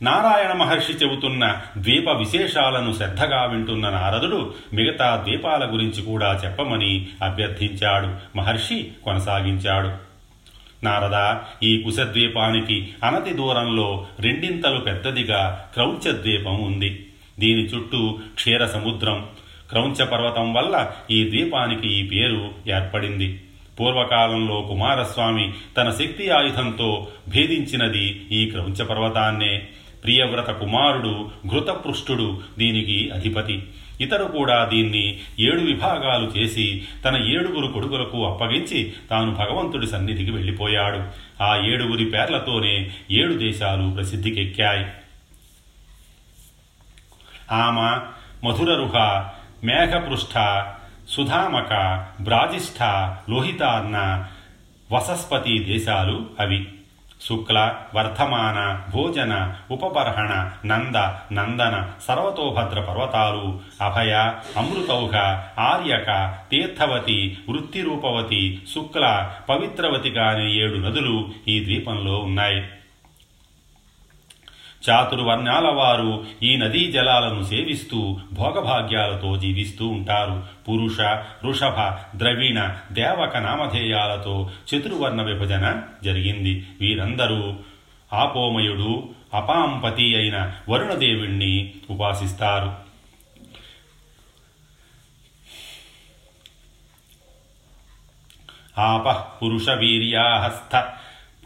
నారాయణ 0.02 0.52
మహర్షి 0.52 0.92
చెబుతున్న 0.92 1.56
ద్వీప 1.78 2.10
విశేషాలను 2.10 2.92
శ్రద్ధగా 2.92 3.44
వింటున్న 3.44 3.90
నారదుడు 3.90 4.54
మిగతా 4.72 5.24
ద్వీపాల 5.28 5.72
గురించి 5.72 6.02
కూడా 6.02 6.40
చెప్పమని 6.44 7.06
అభ్యర్థించాడు. 7.24 8.38
మహర్షి 8.38 8.90
కొనసాగించాడు. 9.04 9.90
నారద 10.84 11.36
ఈ 11.62 11.82
కుశద్వీపానికి 11.82 12.88
అనతి 13.04 13.34
దూరంలో 13.34 14.06
రెండింతలు 14.20 14.78
పెద్దదిగా 14.78 15.70
క్రౌంచ 15.74 16.12
ద్వీపం 16.12 16.62
ఉంది. 16.62 17.06
దీని 17.38 17.64
చుట్టూ 17.64 18.18
క్షీర 18.34 18.66
సముద్రం. 18.66 19.26
క్రౌంచ 19.70 20.04
పర్వతం 20.04 20.54
వల్ల 20.54 20.90
ఈ 21.10 21.30
ద్వీపానికి 21.30 21.88
ఈ 21.88 22.08
పేరు 22.08 22.50
ఏర్పడింది. 22.68 23.40
పూర్వకాలంలో 23.80 24.60
కుమారస్వామి 24.60 25.52
తన 25.76 25.90
శక్తి 25.90 26.30
ఆయుధంతో 26.30 27.08
భేదించినది 27.28 28.26
ఈ 28.32 28.50
క్రౌంచ 28.50 28.84
పర్వతాన్నే. 28.84 29.66
ప్రియవ్రత 30.04 30.50
కుమారుడు 30.50 31.30
ఘృతపృష్ఠుడు 31.48 32.40
దీనికి 32.58 33.10
అధిపతి. 33.10 33.68
ఇతరు 34.00 34.24
కూడా 34.24 34.64
దీన్ని 34.64 35.20
ఏడు 35.38 35.60
విభాగాలు 35.60 36.38
చేసి 36.38 36.84
తన 37.04 37.16
ఏడుగురు 37.16 37.66
కొడుకులకు 37.66 38.26
అప్పగించి 38.26 38.92
తాను 39.10 39.34
భగవంతుడి 39.34 39.86
సన్నిధికి 39.86 40.30
వెళ్ళిపోయాడు. 40.30 41.04
ఆ 41.42 41.66
ఏడుగురి 41.66 42.04
పేర్లతోనే 42.04 42.90
ఏడు 43.10 43.34
దేశాలు 43.34 43.94
ప్రసిద్ధికెక్కాయి. 43.94 44.86
ఆమ 47.52 48.00
మధురరుహ 48.44 49.26
మేఘపృష్ఠ 49.64 50.64
సుధామక 51.08 52.06
బ్రాజిష్ఠ 52.20 52.82
లోహితార్ణ 53.30 54.26
వసస్పతి 54.92 55.58
దేశాలు 55.58 56.26
అవి. 56.40 56.66
శుక్ల 57.20 57.74
వర్ధమాన 57.94 58.84
భోజన 58.94 59.54
ఉపబర్హణ 59.70 60.50
నంద 60.66 60.96
నందన 61.32 61.90
సర్వతోభద్ర 62.08 62.80
పర్వతాలు 62.80 63.60
అభయ 63.82 64.12
అమృతౌఘ 64.56 65.14
ఆర్యక 65.58 66.34
తీర్థవతి 66.50 67.38
వృత్తిరూపవతి 67.48 68.60
శుక్ల 68.74 69.30
పవిత్రవతి 69.48 70.10
కాని 70.10 70.56
ఏడు 70.56 70.78
నదులు 70.78 71.28
ఈ 71.48 71.64
ద్వీపంలో 71.64 72.18
ఉన్నాయి. 72.18 72.62
చాతుర్వర్ణాల 74.88 75.68
వారు 75.68 76.26
ఈ 76.42 76.56
నదీ 76.56 76.92
జలాలను 76.92 77.42
సేవిస్తూ 77.42 78.18
భోగభాగ్యాలతో 78.32 79.36
జీవిస్తూ 79.36 79.88
ఉంటారు. 79.88 80.42
పురుష 80.68 81.00
వృషభ 81.44 81.80
ద్రవిణ 82.18 82.76
దేవక 82.92 83.36
నామధేయాలతో 83.36 84.50
చతుర్వర్ణ 84.74 85.22
విభజన 85.22 85.82
జరిగింది. 86.04 86.66
వీరందరూ 86.80 87.54
ఆపోమయుడు 88.12 89.08
అపాంపతి 89.34 90.16
అయిన 90.16 90.52
వరుణదేవుణ్ణి 90.68 91.72
ఉపాసిస్తారు. 91.90 92.88
ఆప 98.78 99.08
పురుష 99.42 99.70
వీర్యాహస్థ 99.70 100.84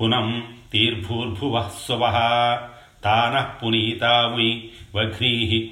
పునం 0.00 0.54
తీర్భూర్భువ 0.72 1.70
స్వ 1.86 2.02
తాన 3.04 3.50
పునీతాముయి 3.62 4.70
వఘ్రీ 4.94 5.70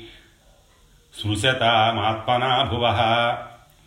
స్పృశతామాత్మనా 1.20 2.62
భువ 2.62 2.96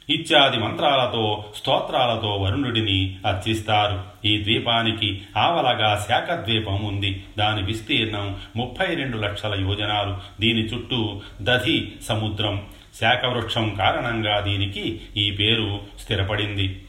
ఇత్యాది 0.10 0.58
మంత్రాలతో 0.58 1.46
స్తోత్రాలతో 1.58 2.36
వరుణుడిని 2.36 3.16
అర్చిస్తారు. 3.26 4.28
ఈ 4.28 4.44
ద్వీపానికి 4.44 5.22
ఆవలగా 5.38 6.06
శాఖద్వీపం 6.08 6.86
ఉంది. 6.86 7.24
దాని 7.38 7.64
విస్తీర్ణం 7.64 8.40
ముప్పై 8.56 8.96
రెండు 8.96 9.18
లక్షల 9.18 9.70
యోజనాలు. 9.70 10.18
దీని 10.42 10.62
చుట్టూ 10.62 11.22
దధి 11.42 11.92
సముద్రం. 12.04 12.66
శాఖవృక్షం 13.00 13.76
కారణంగా 13.80 14.40
దీనికి 14.40 15.02
ఈ 15.18 15.32
పేరు 15.32 15.82
స్థిరపడింది. 16.00 16.83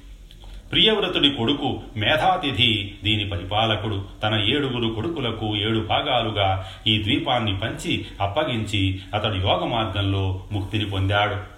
ప్రియవ్రతుడి 0.73 1.31
కొడుకు 1.31 1.81
మేధాతిథి 1.97 2.95
దీని 3.05 3.29
పరిపాలకుడు 3.29 4.05
తన 4.23 4.35
ఏడుగురు 4.35 4.89
కొడుకులకు 4.89 5.57
ఏడు 5.57 5.79
భాగాలుగా 5.79 6.67
ఈ 6.87 7.03
ద్వీపాన్ని 7.03 7.59
పంచి 7.59 8.05
అప్పగించి 8.21 9.01
అతడు 9.15 9.35
యోగ 9.35 9.65
మార్గంలో 9.65 10.45
ముక్తిని 10.53 10.85
పొందాడు. 10.85 11.55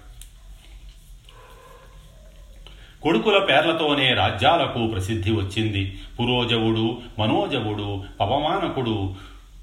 కొడుకుల 3.01 3.37
పేర్లతోనే 3.37 4.13
రాజ్యాలకు 4.13 4.87
ప్రసిద్ధి 4.87 5.31
వచ్చింది. 5.31 5.97
పురోజవుడు 6.19 6.97
మనోజవుడు 7.19 8.03
పవమానకుడు 8.19 9.15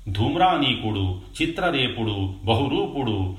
ధూమ్రానీకుడు 0.09 1.21
చిత్రరేపుడు 1.43 2.35
బహురూపుడు 2.45 3.37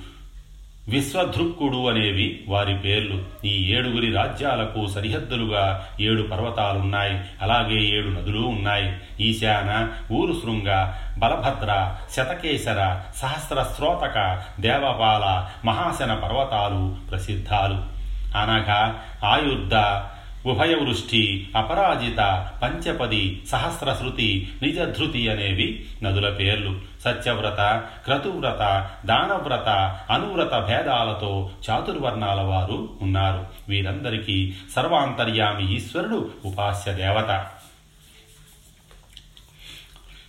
విశ్వధృక్కుడు 0.88 1.89
అనేవి 1.89 2.46
వారి 2.48 2.75
పేర్లు. 2.77 3.46
ఈ 3.46 3.74
ఏడుగురి 3.74 4.12
రాజ్యాలకు 4.12 4.88
సరిహద్దులుగా 4.88 5.88
ఏడు 6.00 6.22
పర్వతాలున్నాయి. 6.22 7.22
అలాగే 7.42 7.98
ఏడు 7.98 8.08
నదులు 8.08 8.39
ఉన్నాయి. 8.39 9.24
ఈశాన 9.24 9.89
ఊరు 10.13 10.34
శృంగ 10.34 10.94
బలభద్ర 11.18 11.96
శతకేశర 12.12 13.01
సహస్ర 13.15 13.65
శ్రోతక 13.77 14.44
దేవపాల 14.60 15.48
మహాశన 15.65 16.13
పర్వతాలు 16.13 17.10
ప్రసిద్ధాలు. 17.10 17.96
అనగా 18.38 19.01
ఆయుర్ధ 19.24 19.75
ఉభయవృష్టి 20.46 21.50
అపరాజిత 21.58 22.52
పంచపది 22.64 23.44
సహస్రశృతి 23.48 24.54
నిజధృతి 24.62 25.30
అనేవి 25.30 25.86
నదుల 26.04 26.30
పేర్లు. 26.30 26.80
సత్యవ్రత 27.04 27.84
క్రతువ్రత 28.06 28.90
దానవ్రత 29.06 29.70
అనువ్రత 30.12 30.60
భేదాలతో 30.60 31.50
చాతుర్వర్ణాల 31.70 32.42
వారు 32.42 32.90
ఉన్నారు. 33.02 33.46
వీరందరికీ 33.70 34.54
సర్వాంతర్యామి 34.75 35.75
ఈశ్వరుడు 35.75 36.32
ఉపాస్య 36.46 36.94
దేవత. 36.94 37.48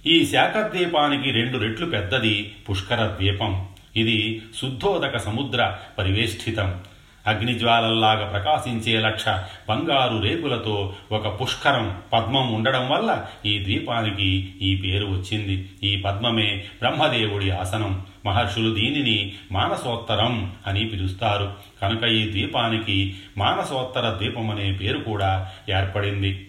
ఈ 0.07 0.27
శాఖద్వీపానికి 0.27 1.31
రెండు 1.31 1.59
రెట్లు 1.59 1.87
పెద్దది 1.87 2.55
పుష్కర 2.71 3.07
ద్వీపం. 3.07 3.69
ఇది 3.97 4.43
శుద్ధోదక 4.61 5.19
సముద్ర 5.19 5.79
పరివేష్టితం 5.99 6.81
అగ్నిజ్వాలల్లాగా 7.27 8.27
ప్రకాశించే 8.27 9.01
లక్ష 9.01 9.25
బంగారు 9.69 10.23
రేకులతో 10.23 10.95
ఒక 11.13 11.43
పుష్కరం 11.43 11.97
పద్మం 12.13 12.55
ఉండడం 12.55 12.91
వల్ల 12.91 13.25
ఈ 13.47 13.59
ద్వీపానికి 13.59 14.55
ఈ 14.63 14.77
పేరు 14.77 15.07
వచ్చింది. 15.07 15.69
ఈ 15.83 15.97
పద్మమే 15.97 16.65
బ్రహ్మదేవుడి 16.79 17.51
ఆసనం. 17.51 18.07
మహర్షులు 18.27 18.75
దీనిని 18.75 19.33
మానసోత్తరం 19.53 20.53
అని 20.67 20.85
పిలుస్తారు. 20.85 21.53
కనుక 21.83 22.05
ఈ 22.05 22.31
ద్వీపానికి 22.31 23.15
మానసోత్తర 23.39 24.11
ద్వీపం 24.11 24.51
అనే 24.51 24.73
పేరు 24.73 24.99
కూడా 24.99 25.49
ఏర్పడింది. 25.69 26.49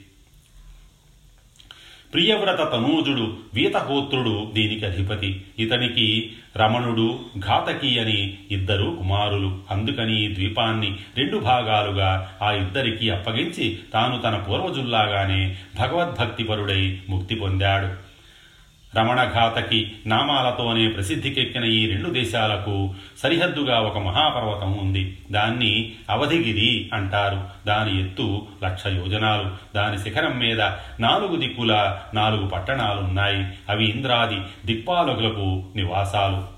ప్రియవ్రత 2.13 2.71
తనూజుడు 2.71 3.37
వీతహోత్రుడు 3.53 4.51
దీనికి 4.53 4.85
అధిపతి. 4.85 5.41
ఇతనికి 5.59 6.31
రమణుడు 6.57 7.19
ఘాతకి 7.39 7.99
అని 7.99 8.37
ఇద్దరు 8.51 8.95
కుమారులు. 8.97 9.57
అందుకని 9.71 10.25
ఈ 10.25 10.35
ద్వీపాన్ని 10.35 10.95
రెండు 11.17 11.37
భాగాలుగా 11.37 12.37
ఆ 12.41 12.51
ఇద్దరికి 12.51 13.09
అప్పగించి 13.09 13.79
తాను 13.93 14.21
తన 14.21 14.35
పూర్వజుల్లాగానే 14.37 15.55
భగవద్భక్తిపరుడై 15.79 16.99
ముక్తి 17.09 17.35
పొందాడు. 17.35 18.06
రమణఘాతకి 18.95 19.91
నామాలతోనే 20.05 20.87
ప్రసిద్ధికెక్కిన 20.87 21.63
ఈ 21.63 21.91
రెండు 21.91 22.09
దేశాలకు 22.09 22.95
సరిహద్దుగా 23.17 23.79
ఒక 23.79 23.97
మహాపర్వతం 23.97 24.77
ఉంది. 24.77 25.17
దాన్ని 25.31 25.95
అవధిగిరి 26.09 26.89
అంటారు. 26.93 27.43
దాని 27.67 28.03
ఎత్తు 28.03 28.47
లక్ష 28.63 28.87
యోజనాలు. 28.87 29.51
దాని 29.75 29.97
శిఖరం 29.97 30.39
మీద 30.39 30.61
నాలుగు 30.99 31.35
దిక్కుల 31.35 31.97
నాలుగు 32.13 32.47
పట్టణాలున్నాయి. 32.47 33.47
అవి 33.69 33.85
ఇంద్రాది 33.85 34.39
దిక్పాలకులకు 34.65 35.63
నివాసాలు. 35.75 36.57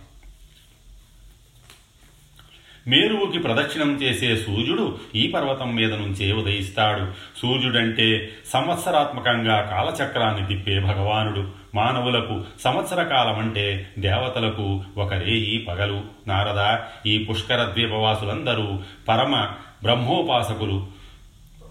మేరువుకి 2.90 3.40
ప్రదక్షిణం 3.40 4.02
చేసే 4.04 4.38
సూర్యుడు 4.38 5.00
ఈ 5.16 5.28
పర్వతం 5.28 5.76
మీద 5.76 5.94
నుంచే 5.94 6.34
ఉదయిస్తాడు. 6.34 7.08
సూర్యుడంటే 7.42 8.30
సంవత్సరాత్మకంగా 8.46 9.62
కాలచక్రాన్ని 9.62 10.48
తిప్పే 10.48 10.80
భగవానుడు. 10.80 11.59
మానవులకు 11.76 12.44
సంవత్సర 12.64 13.04
కాలం 13.04 13.40
అంటే 13.40 13.94
దేవతలకు 14.00 14.84
ఒక 14.98 15.14
రేయి 15.14 15.58
పగలు. 15.58 16.04
నారద 16.28 16.78
ఈ 17.08 17.24
పుష్కర 17.24 17.64
ద్వీపవాసులందరూ 17.64 18.80
పరమ 19.08 19.48
బ్రహ్మోపాసకులు. 19.84 20.88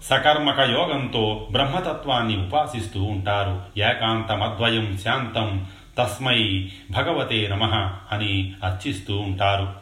సకర్మక 0.03 0.59
యోగంతో 0.59 1.47
బ్రహ్మతత్వాన్ని 1.51 2.45
ఉపాసిస్తూ 2.45 3.03
ఉంటారు. 3.03 3.61
ఏకాంతమద్వయం 3.77 4.97
శాంతం 4.97 5.67
తస్మై 5.97 6.69
భగవతే 6.91 7.47
నమ 7.47 7.93
అని 8.11 8.53
అర్చిస్తూ 8.63 9.17
ఉంటారు. 9.17 9.73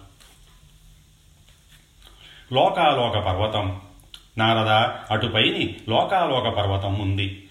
లోకాలోక 2.54 3.18
పర్వతం. 3.18 3.82
నారద 4.38 4.70
అటుపైని 5.14 5.76
లోకాలోక 5.90 6.48
పర్వతం 6.48 7.00
ఉంది. 7.00 7.47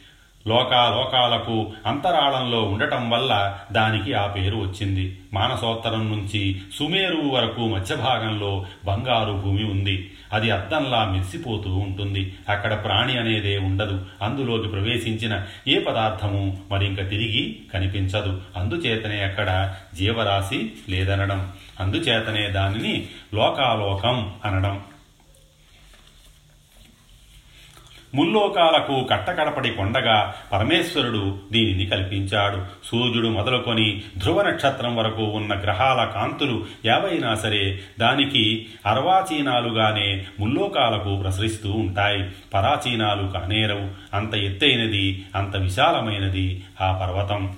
లోకాలోకాలకు 0.46 1.72
అంతరాళంలో 1.86 2.62
ఉండటం 2.62 3.10
వల్ల 3.10 3.58
దానికి 3.72 4.12
ఆ 4.12 4.26
పేరు 4.26 4.56
వచ్చింది. 4.56 5.18
మానసోత్తరం 5.32 6.10
నుంచి 6.10 6.60
సుమేరు 6.78 7.28
వరకు 7.28 7.60
మధ్య 7.60 7.96
భాగంలో 7.96 8.66
బంగారు 8.84 9.32
భూమి 9.32 9.64
ఉంది. 9.64 10.12
అది 10.32 10.50
అద్దంలా 10.50 11.04
మెరిసిపోతూ 11.04 11.76
ఉంటుంది. 11.76 12.34
అక్కడ 12.48 12.84
ప్రాణి 12.84 13.18
అనేదే 13.18 13.58
ఉండదు. 13.58 14.04
అందులోకి 14.22 14.68
ప్రవేశించిన 14.68 15.42
ఏ 15.68 15.78
పదార్థము 15.78 16.58
మరింక 16.70 16.96
తిరిగి 16.96 17.60
కనిపించదు. 17.74 18.40
అందుచేతనే 18.56 19.20
అక్కడ 19.20 19.74
జీవరాశి 19.94 20.72
లేదనడం. 20.88 21.52
అందుచేతనే 21.80 22.48
దానిని 22.48 23.06
లోకాలోకం 23.34 24.32
అనడం. 24.44 24.80
ముల్లోకాలకు 28.14 29.04
కట్టకడపడి 29.04 29.70
కొండగా 29.70 30.34
పరమేశ్వరుడు 30.52 31.38
దీనిని 31.52 31.86
కల్పించాడు. 31.86 32.62
సూర్యుడు 32.84 33.28
మొదలుకొని 33.28 34.02
ధ్రువ 34.18 34.42
నక్షత్రం 34.42 34.96
వరకు 34.96 35.22
ఉన్న 35.22 35.54
గ్రహాల 35.62 36.04
కాంతులు 36.04 36.64
ఏవైనా 36.86 37.34
సరే 37.34 37.78
దానికి 38.00 38.66
అర్వాచీనాలుగానే 38.86 40.24
ముల్లోకాలకు 40.40 41.16
ప్రసరిస్తూ 41.16 41.72
ఉంటాయి. 41.72 42.30
పరాచీనాలు 42.54 43.28
కానేరవు. 43.28 44.16
అంత 44.16 44.34
ఎత్తైనది 44.34 45.24
అంత 45.34 45.56
విశాలమైనది 45.56 46.64
ఆ 46.80 46.92
పర్వతం. 47.02 47.56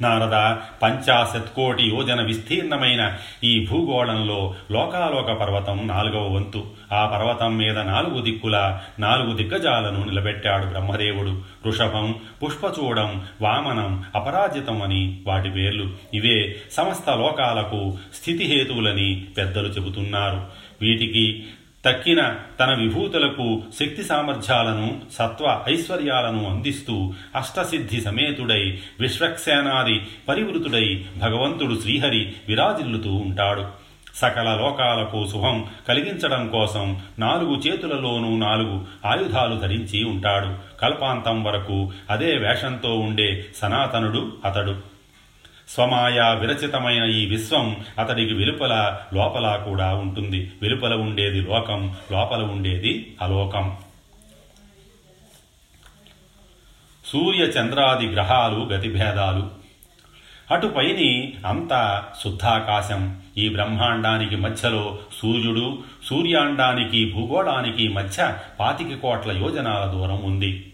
నారద 0.00 0.56
పంచాశత్కోటి 0.82 1.84
యోజన 1.84 2.22
విస్తీర్ణమైన 2.22 3.16
ఈ 3.44 3.66
భూగోళంలో 3.70 4.54
లోకాలోక 4.70 5.32
పర్వతం 5.32 5.88
నాలుగవ 5.88 6.28
వంతు. 6.28 6.66
ఆ 6.92 7.06
పర్వతం 7.06 7.56
మీద 7.56 7.78
నాలుగు 7.78 8.22
దిక్కుల 8.22 8.78
నాలుగు 8.98 9.36
దిగ్గజాలను 9.36 10.04
నిలబెట్టాడు 10.04 10.66
బ్రహ్మదేవుడు. 10.66 11.30
వృషభం 11.66 12.14
పుష్పచూడం 12.42 13.26
వామనం 13.42 14.04
అపరాజితం 14.14 14.82
అని 14.82 15.20
వాటి 15.26 15.50
పేర్లు. 15.50 15.90
ఇవే 16.14 16.56
సమస్త 16.70 17.10
లోకాలకు 17.10 17.98
స్థితిహేతువులని 18.14 19.24
పెద్దలు 19.36 19.68
చెబుతున్నారు. 19.68 20.46
వీటికి 20.80 21.44
తక్కిన 21.84 22.36
తన 22.60 22.74
విభూతులకు 22.74 23.62
శక్తి 23.80 24.02
సామర్థ్యాలను 24.02 25.00
సత్వ 25.12 25.64
ఐశ్వర్యాలను 25.68 26.50
అందిస్తూ 26.50 27.12
అష్టసిద్ధి 27.36 28.00
సమేతుడై 28.00 28.78
విశ్వక్సేనాది 29.00 30.06
పరివృతుడై 30.28 31.04
భగవంతుడు 31.18 31.80
శ్రీహరి 31.80 32.32
విరాజిల్లుతూ 32.48 33.14
ఉంటాడు. 33.14 33.64
సకల 34.14 34.54
లోకాలకు 34.54 35.26
శుభం 35.26 35.66
కలిగించడం 35.88 36.48
కోసం 36.48 37.00
నాలుగు 37.18 37.56
చేతులలోనూ 37.56 38.36
నాలుగు 38.36 38.84
ఆయుధాలు 39.06 39.58
ధరించి 39.58 40.04
ఉంటాడు. 40.04 40.78
కల్పాంతం 40.80 41.44
వరకు 41.44 41.92
అదే 42.10 42.36
వేషంతో 42.36 42.98
ఉండే 42.98 43.46
సనాతనుడు 43.56 44.32
అతడు. 44.44 44.89
స్వమాయా 45.70 46.32
విరచితమైన 46.32 47.04
ఈ 47.04 47.26
విశ్వం 47.26 47.76
అతడికి 47.98 48.34
వెలుపల 48.34 48.98
లోపల 49.14 49.62
కూడా 49.64 49.94
ఉంటుంది. 49.94 50.52
వెలుపల 50.62 50.94
ఉండేది 50.94 51.40
లోకం 51.40 51.94
లోపల 52.12 52.42
ఉండేది 52.42 53.16
అలోకం. 53.22 53.76
సూర్య 57.06 57.38
చంద్రాది 57.38 58.06
గ్రహాలు 58.06 58.54
గతిభేదాలు. 58.54 59.50
అటుపైని 60.50 61.32
అంతా 61.46 62.04
శుద్ధాకాశం. 62.22 63.20
ఈ 63.38 63.48
బ్రహ్మాండానికి 63.48 64.36
మధ్యలో 64.36 64.98
సూర్యుడు 65.22 65.78
సూర్యాండానికి 66.04 67.12
భూగోళానికి 67.12 67.88
మధ్య 67.88 68.34
పాతిక 68.60 68.96
కోట్ల 68.96 69.32
యోజనాల 69.32 69.90
దూరం 69.90 70.24
ఉంది. 70.24 70.69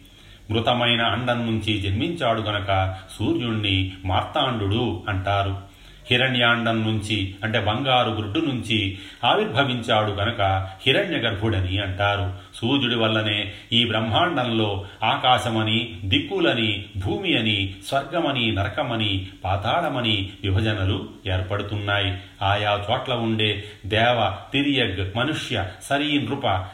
మృతమైన 0.51 1.03
అండం 1.03 1.47
నుంచి 1.47 1.81
జన్మించాడు 1.81 2.41
గనక 2.41 2.97
సూర్యుణ్ణి 3.19 3.93
మార్తాండు 4.05 5.05
అంటారు. 5.09 5.77
హిరణ్యాండం 6.11 6.83
నుంచి 6.83 7.35
అంటే 7.45 7.61
బంగారు 7.61 8.11
గుడ్డు 8.11 8.39
నుంచి 8.39 8.99
ఆవిర్భవించాడు 9.25 10.11
గనక 10.11 10.69
హిరణ్య 10.87 11.17
గర్భుడని 11.17 11.79
అంటారు. 11.79 12.33
సూర్యుడి 12.55 12.97
వల్లనే 12.97 13.53
ఈ 13.73 13.85
బ్రహ్మాండంలో 13.85 14.85
ఆకాశమని 15.05 15.99
దిక్కులని 16.05 16.85
భూమి 16.97 17.39
అని 17.39 17.75
స్వర్గమని 17.89 18.53
నరకమని 18.53 19.27
పాతాళమని 19.45 20.31
విభజనలు 20.43 21.09
ఏర్పడుతున్నాయి. 21.27 22.19
ఆయా 22.43 22.85
చోట్ల 22.91 23.15
ఉండే 23.15 23.65
దేవ 23.87 24.35
తిరియగ్ 24.53 25.17
మనుష్య 25.17 25.67
సరీ 25.83 26.21
నృప 26.21 26.65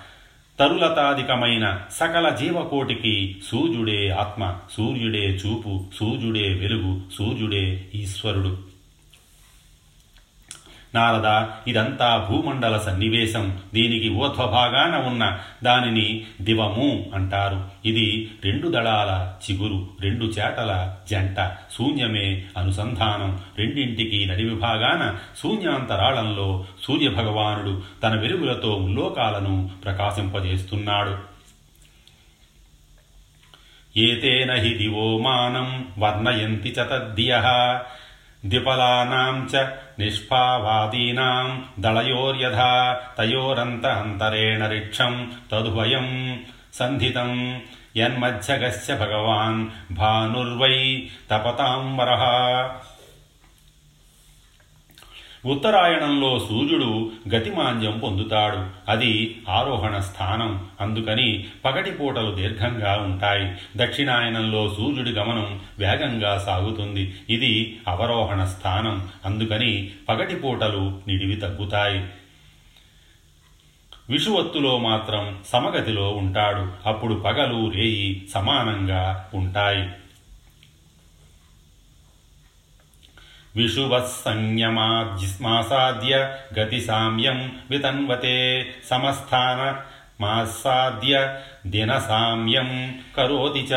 తరులతాధికమైన 0.59 1.81
సకల 1.91 2.29
జీవకోటికి 2.29 3.43
సూర్యుడే 3.47 4.09
ఆత్మ 4.09 4.55
సూర్యుడే 4.73 5.19
చూపు 5.19 5.85
సూర్యుడే 5.95 6.55
వెలుగు 6.55 7.01
సూర్యుడే 7.15 7.91
ఈశ్వరుడు. 7.95 8.72
నారద 10.95 11.47
ఇదంతా 11.71 12.27
భూమండల 12.31 12.79
సన్నివేశం. 12.79 13.61
దీనికి 13.75 14.09
ఊర్ధ్వభాగాన 14.09 14.97
ఉన్న 14.97 15.39
దానిని 15.65 16.25
దివము 16.41 17.11
అంటారు. 17.15 17.65
ఇది 17.85 18.31
రెండు 18.45 18.69
దళాల 18.69 19.33
చిగురు 19.51 19.89
రెండు 20.01 20.25
చేటల 20.25 20.95
జంట. 21.11 21.53
శూన్యమే 21.79 22.45
అనుసంధానం. 22.57 23.41
రెండింటికి 23.59 24.27
నడి 24.27 24.55
భాగాన 24.55 25.15
శూన్యాంతరాళంలో 25.43 26.65
సూర్యభగవానుడు 26.83 27.83
తన 28.03 28.21
వెలుగులతో 28.21 28.79
ముల్లోకాలను 28.79 29.71
ప్రకాశింపజేస్తున్నాడు. 29.85 31.33
ఏతేన 33.97 34.55
హి 34.55 34.75
దివో 34.75 35.19
మానం 35.19 35.89
వర్ణయంతి 35.99 36.71
చ 36.71 36.75
తద్దియ. 36.75 37.35
ద్విపలానాం 38.43 39.37
చ 39.51 39.57
నిష్పావాదీనాం 39.99 41.49
దళయోర్యథా 41.79 42.71
తయోరంత 43.19 43.87
అంతరేణ 43.99 44.63
రిక్షం 44.67 45.15
తదుభయం 45.53 46.09
సంధితం 46.75 47.31
యన్మధ్యగస్య 47.97 48.93
భగవాన్ 48.95 49.59
భానుర్వై 49.93 50.77
తపతాం 51.31 51.83
వరః 51.97 52.23
ఉత్తరాయణంలో 55.47 56.39
సూర్యుడు 56.39 57.13
గతిమాంద్యం 57.35 57.99
పొందుతాడు. 57.99 58.91
అది 58.91 59.43
ఆరోహణ 59.49 59.99
స్థానం. 59.99 60.67
అందుకని 60.81 61.45
పగటిపూటలు 61.65 62.35
దీర్ఘంగా 62.35 62.99
ఉంటాయి. 63.03 63.55
దక్షిణాయనంలో 63.77 64.75
సూర్యుడి 64.79 65.11
గమనం 65.11 65.61
వేగంగా 65.79 66.39
సాగుతుంది. 66.39 67.15
ఇది 67.31 67.79
అవరోహణ 67.89 68.45
స్థానం. 68.45 69.09
అందుకని 69.25 69.91
పగటిపూటలు 70.09 71.01
నిడివి 71.09 71.37
తగ్గుతాయి. 71.37 72.05
విషువత్తులో 74.11 74.79
మాత్రం 74.79 75.39
సమగతిలో 75.49 76.11
ఉంటాడు. 76.11 76.89
అప్పుడు 76.89 77.15
పగలు 77.15 77.71
రేయి 77.71 78.29
సమానంగా 78.35 79.31
ఉంటాయి. 79.35 79.89
विशुवः 83.57 83.99
संयमाद्यिस्मासाद्य 83.99 86.39
गतिसाम्यं 86.53 87.49
वितन्वते 87.71 88.37
समस्थानमासाद्य 88.91 91.15
दिनसाम्यं 91.67 92.69
करोति 93.17 93.63
च। 93.73 93.75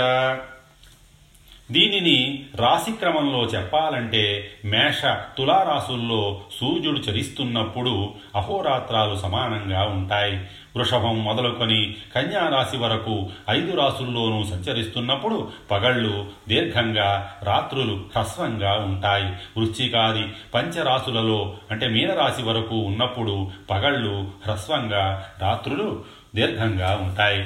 దీనిని 1.71 2.45
రాశి 2.55 2.91
క్రమంలో 2.91 3.43
చెప్పాలంటే 3.43 4.51
మేష 4.65 5.01
తులారాశుల్లో 5.37 6.41
సూర్యుడు 6.59 6.99
చరిస్తున్నప్పుడు 6.99 8.13
అహోరాత్రాలు 8.35 9.15
సమానంగా 9.15 9.83
ఉంటాయి. 9.83 10.37
వృషభం 10.77 11.23
మొదలుకొని 11.23 11.95
కన్యారాశి 12.15 12.77
వరకు 12.77 13.29
ఐదు 13.49 13.77
రాసుల్లోనూ 13.77 14.43
సంచరిస్తున్నప్పుడు 14.43 15.51
పగళ్ళు 15.71 16.25
దీర్ఘంగా 16.47 17.39
రాత్రులు 17.43 17.93
హ్రస్వంగా 17.93 18.73
ఉంటాయి. 18.73 19.25
వృశ్చికాది 19.57 20.25
పంచరాశులలో 20.53 21.55
అంటే 21.71 21.87
మీనరాశి 21.87 22.43
వరకు 22.43 22.75
ఉన్నప్పుడు 22.75 23.51
పగళ్ళు 23.69 24.27
హ్రస్వంగా 24.45 25.29
రాత్రులు 25.41 26.03
దీర్ఘంగా 26.35 26.99
ఉంటాయి. 27.01 27.45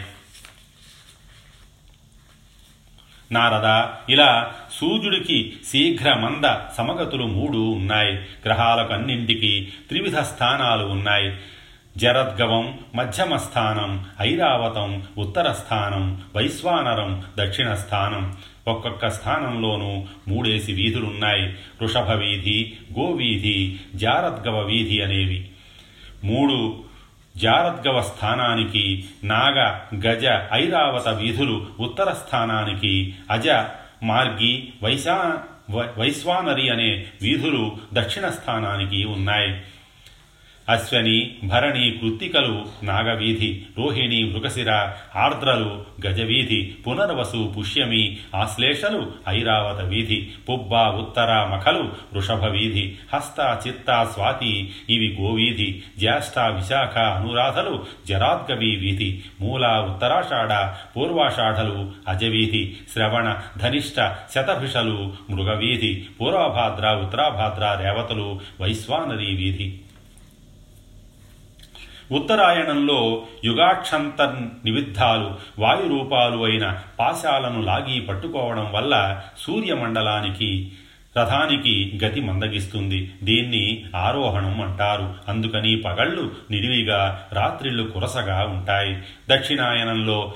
నారద 3.31 3.87
ఇలా 4.11 4.53
సూర్యుడికి 4.73 5.53
శీఘ్ర 5.67 6.13
మంద 6.13 6.75
సమగతులు 6.77 7.23
మూడు 7.23 7.57
ఉన్నాయి. 7.57 8.13
గ్రహాలకు 8.15 8.93
అన్నింటికి 8.93 9.69
త్రివిధ 9.87 10.19
స్థానాలు 10.19 10.83
ఉన్నాయి. 10.83 11.35
జరద్గవం 11.97 12.79
మధ్యమ 12.95 13.37
స్థానం 13.37 14.05
ఐరావతం 14.21 15.03
ఉత్తర 15.17 15.51
స్థానం 15.51 16.21
వైశ్వానరం 16.35 17.23
దక్షిణ 17.39 17.73
స్థానం 17.73 18.37
ఒక్కొక్క 18.67 19.09
స్థానంలోనూ 19.09 20.05
మూడేసి 20.27 20.73
వీధులున్నాయి. 20.73 21.43
వృషభ 21.81 22.11
వీధి 22.11 22.73
గోవీధి 22.99 23.79
జారద్గవ 23.95 24.61
వీధి 24.61 25.01
అనేవి. 25.01 25.49
మూడు 26.23 26.88
జారద్గవ 27.37 28.01
స్థానానికి 28.01 29.05
నాగ 29.23 29.57
గజ 30.07 30.25
ఐరావత 30.53 31.07
వీధులు 31.07 31.67
ఉత్తర 31.79 32.13
స్థానానికి 32.13 33.15
అజ 33.31 33.47
మార్గి 34.03 34.73
వైశా 34.83 35.43
వైశ్వానరి 35.97 36.69
అనే 36.69 37.05
వీధులు 37.21 37.77
దక్షిణ 37.93 38.29
స్థానానికి 38.29 39.05
ఉన్నాయి. 39.05 39.61
అశ్వని 40.69 41.17
భరణి 41.43 41.85
కృత్తికలు 41.99 42.55
నాగవీధి 42.83 43.49
రోహిణి 43.77 44.19
మృగశిర 44.23 44.71
ఆర్ద్రలు 45.15 45.71
గజవీధి 46.05 46.59
పునర్వసు 46.85 47.41
పుష్యమి 47.55 48.03
ఆశ్లేషలు 48.35 49.01
ఐరావత 49.29 49.81
వీధి 49.83 50.19
పుబ్బ 50.49 50.73
ఉత్తర 51.01 51.31
మఖలు 51.45 51.83
వృషభ 52.13 52.43
వీధి 52.47 52.85
హస్త 53.13 53.39
చిత్త 53.65 53.89
స్వాతి 54.13 54.53
ఇవి 54.89 55.09
గోవీధి 55.19 55.69
జ్యేష్ఠ 55.99 56.37
విశాఖ 56.57 56.95
అనురాధలు 57.17 57.75
జరాద్గవి 58.07 58.71
వీధి 58.75 59.09
మూల 59.41 59.65
ఉత్తరాషాఢ 59.89 60.53
పూర్వాషాఢలు 60.95 61.79
అజవీధి 62.07 62.63
శ్రవణ 62.93 63.27
ధనిష్ట 63.57 63.99
శతభిషలు 64.35 64.97
మృగవీధి 65.29 65.91
పూర్వభాద్ర 66.19 66.87
ఉత్తరాభాద్ర 67.03 67.65
రేవతలు 67.83 68.27
వైశ్వానరీ 68.61 69.31
వీధి. 69.35 69.67
ఉత్తరాయణంలో 72.11 73.23
యుగాక్షంతర్ 73.45 74.35
నివిద్ధాలు 74.65 75.31
వాయురూపాలు 75.59 76.43
అయిన 76.43 76.77
పాశాలను 76.99 77.61
లాగి 77.61 78.01
పట్టుకోవడం 78.01 78.71
వల్ల 78.71 79.21
సూర్యమండలానికి 79.37 80.71
రథానికి 81.19 81.99
గతి 82.05 82.21
మందగిస్తుంది. 82.21 83.11
దీన్ని 83.23 83.83
ఆరోహణం 83.95 84.61
అంటారు. 84.61 85.15
అందుకని 85.27 85.75
పగళ్ళు 85.75 86.31
నిడివిగా 86.51 87.27
రాత్రిళ్ళు 87.33 87.83
కురసగా 87.83 88.45
ఉంటాయి. 88.45 88.97
దక్షిణాయనంలో 89.29 90.33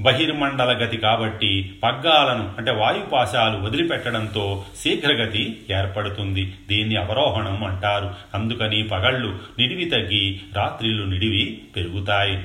బహిర్మండల 0.00 0.84
గతి 0.84 0.96
కాబట్టి 0.96 1.74
పగ్గాలను 1.82 2.52
అంటే 2.58 2.70
వాయుపాశాలు 2.70 3.58
వదిలిపెట్టడంతో 3.58 4.64
శీఘ్రగతి 4.80 5.62
ఏర్పడుతుంది. 5.70 6.54
దీన్ని 6.68 6.96
అవరోహణం 6.96 7.64
అంటారు. 7.64 8.14
అందుకని 8.34 8.82
పగళ్ళు 8.82 9.38
నిడివి 9.58 9.84
తగ్గి 9.84 10.40
రాత్రిళ్ళు 10.54 11.04
నిడివి 11.04 11.62
పెరుగుతాయి. 11.76 12.44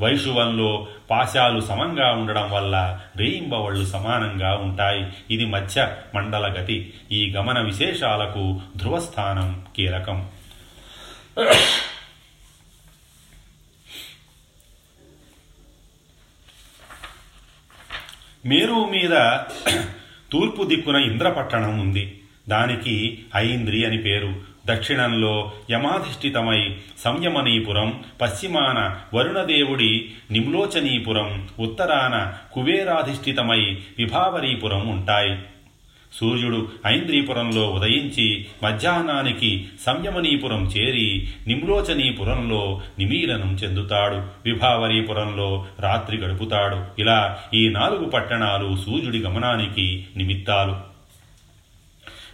వైషువంలో 0.00 0.86
పాశాలు 1.10 1.60
సమంగా 1.60 2.12
ఉండడం 2.12 2.50
వల్ల 2.50 3.00
రేయింబవళ్ళు 3.16 3.84
సమానంగా 3.84 4.54
ఉంటాయి. 4.54 5.06
ఇది 5.30 5.44
మధ్య 5.44 5.88
మండల 6.14 6.54
గతి. 6.60 6.92
ఈ 7.12 7.32
గమన 7.36 7.60
విశేషాలకు 7.60 8.60
ధ్రువస్థానం 8.76 9.64
కీలకం. 9.76 10.26
మేరు 18.46 18.88
మీద 18.90 19.38
తూర్పు 20.32 20.64
దిక్కున 20.64 20.96
ఇంద్రపట్టణం 20.96 21.80
ఉంది. 21.80 22.20
దానికి 22.48 23.18
ఐంద్రి 23.36 23.84
అని 23.84 23.98
పేరు. 23.98 24.34
దక్షిణంలో 24.66 25.52
యమాధిష్ఠితమై 25.70 26.76
సంయమనీపురం 26.98 28.04
పశ్చిమాన 28.20 29.00
వరుణదేవుడి 29.14 30.10
నిమ్లోచనీపురం 30.30 31.48
ఉత్తరాన 31.58 32.34
కుబేరాధిష్ఠితమై 32.52 33.78
విభావరీపురం 33.98 34.88
ఉంటాయి. 34.88 35.38
సూర్యుడు 36.12 36.68
ఐంద్రీపురంలో 36.86 37.70
ఉదయించి 37.70 38.46
మధ్యాహ్నానికి 38.62 39.68
సంయమనీపురం 39.80 40.64
చేరి 40.64 41.28
నిమ్లోచనీపురంలో 41.46 42.80
నిమీలనం 42.98 43.54
చెందుతాడు. 43.54 44.22
విభావరీపురంలో 44.44 45.66
రాత్రి 45.80 46.16
గడుపుతాడు. 46.16 47.00
ఇలా 47.00 47.38
ఈ 47.54 47.68
నాలుగు 47.68 48.04
పట్టణాలు 48.04 48.76
సూర్యుడి 48.76 49.18
గమనానికి 49.18 50.06
నిమిత్తాలు. 50.16 50.89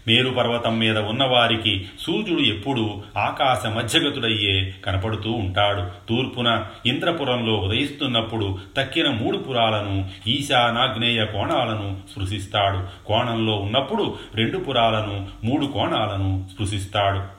మేరుపర్వతం 0.07 0.79
మీద 0.79 0.99
ఉన్నవారికి 0.99 1.89
సూర్యుడు 2.01 2.41
ఎప్పుడూ 2.41 3.03
ఆకాశ 3.19 3.67
మధ్యగతుడయ్యే 3.67 4.75
కనపడుతూ 4.87 5.31
ఉంటాడు. 5.31 6.09
తూర్పున 6.09 6.65
ఇంద్రపురంలో 6.87 7.55
ఉదయిస్తున్నప్పుడు 7.55 8.59
తక్కిన 8.77 9.09
మూడు 9.09 9.39
పురాలను 9.39 10.09
ఈశానాగ్నేయ 10.27 11.25
కోణాలను 11.25 11.97
స్పృశిస్తాడు 12.13 13.07
కోణంలో 13.07 13.57
ఉన్నప్పుడు 13.57 14.15
రెండు 14.35 14.59
పురాలను 14.59 15.29
మూడు 15.45 15.67
కోణాలను 15.67 16.49
స్పృశిస్తాడు 16.55 17.37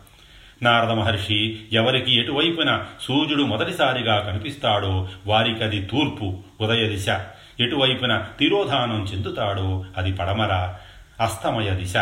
నారద 0.64 0.92
మహర్షి 0.92 1.60
ఎవరికి 1.74 2.20
ఎటువైపున 2.20 2.84
సూర్యుడు 3.02 3.44
మొదటిసారిగా 3.44 4.20
కనిపిస్తాడో 4.20 5.08
వారికది 5.28 5.82
తూర్పు 5.82 6.38
ఉదయ 6.62 6.88
దిశ. 6.88 7.06
ఎటువైపున 7.60 8.26
తిరోధానం 8.40 9.04
చెందుతాడో 9.04 9.86
అది 9.98 10.14
పడమర 10.14 10.74
అస్తమయ 11.24 11.70
దిశ. 11.70 11.94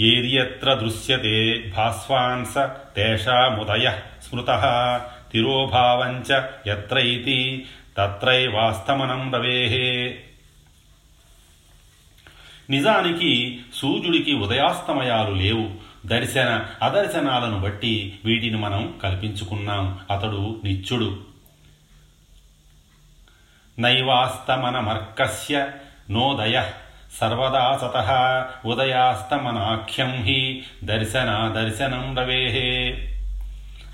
ఏదియత్ర 0.00 0.74
దృశ్యతే? 0.74 1.72
భాస్వాంస 1.76 2.58
తేషాముదయ 2.96 3.98
స్మృత. 4.22 4.46
తిరోభావంచ 5.32 6.42
ఎత్రైతి 6.66 7.66
తత్రైవాస్తమనం 7.98 9.34
రవేహే 9.34 10.22
నిజానికి 12.70 13.60
సూర్యుడికి 13.74 14.34
ఉదయాస్తమయాలు 14.34 15.34
లేవు. 15.34 15.70
దర్శన 16.06 16.64
అదర్శనాలను 16.82 17.58
బట్టి 17.58 18.18
వీటిని 18.24 18.56
మనం 18.56 18.94
కల్పించుకున్నాం. 19.02 19.98
అతడు 20.10 20.60
నిత్యుడు 20.64 21.20
నైవాస్తమనమర్కస్య 23.78 25.68
నోదయ. 26.10 26.62
సర్వదా 27.18 27.78
సత 27.82 27.96
ఉదయాస్తమనాఖ్యం 28.66 30.22
హి 30.22 30.62
దర్శన 30.84 31.52
దర్శనం 31.54 32.16
రవేహే 32.18 33.06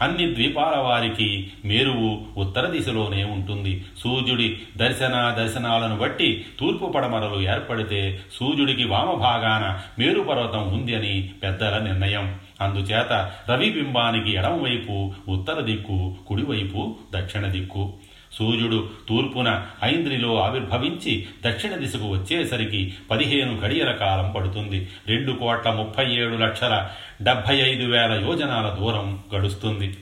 అన్ని 0.02 0.34
ద్వీపాల 0.34 0.78
వారికి 0.78 1.50
మేరువు 1.64 2.26
ఉత్తర 2.36 2.66
దిశలోనే 2.66 3.24
ఉంటుంది. 3.24 3.84
సూర్యుడి 3.98 4.58
దర్శన 4.76 5.34
దర్శనాలను 5.38 5.96
బట్టి 5.96 6.46
తూర్పు 6.60 6.86
పడమరలు 6.86 7.40
ఏర్పడితే 7.42 8.20
సూర్యుడికి 8.34 8.84
వామభాగాన 8.84 9.80
మేరు 9.98 10.20
పర్వతం 10.20 10.72
ఉంది 10.72 10.94
అని 10.94 11.30
పెద్దల 11.42 11.78
నిర్ణయం. 11.78 12.38
అందుచేత 12.60 13.30
రవిబింబానికి 13.50 14.32
ఎడమవైపు 14.32 15.12
ఉత్తర 15.28 15.60
దిక్కు 15.60 16.16
కుడివైపు 16.26 16.96
దక్షిణ 17.14 17.46
దిక్కు. 17.46 17.92
సూర్యుడు 18.38 18.88
తూర్పున 19.08 19.66
ఐంద్రిలో 19.84 20.40
ఆవిర్భవించి 20.42 21.26
దక్షిణ 21.46 21.74
దిశకు 21.74 22.04
వచ్చేసరికి 22.04 22.94
పదిహేను 23.10 23.60
గడియల 23.60 23.92
కాలం 23.92 24.32
పడుతుంది. 24.36 24.88
రెండు 25.08 25.32
కోట్ల 25.32 25.70
ముప్పై 25.70 26.12
ఏడు 26.12 26.36
లక్షల 26.36 26.88
డెబ్భై 27.22 27.56
ఐదు 27.56 27.84
వేల 27.84 28.12
యోజనాల 28.12 28.76
దూరం 28.80 29.22
గడుస్తుంది. 29.34 29.98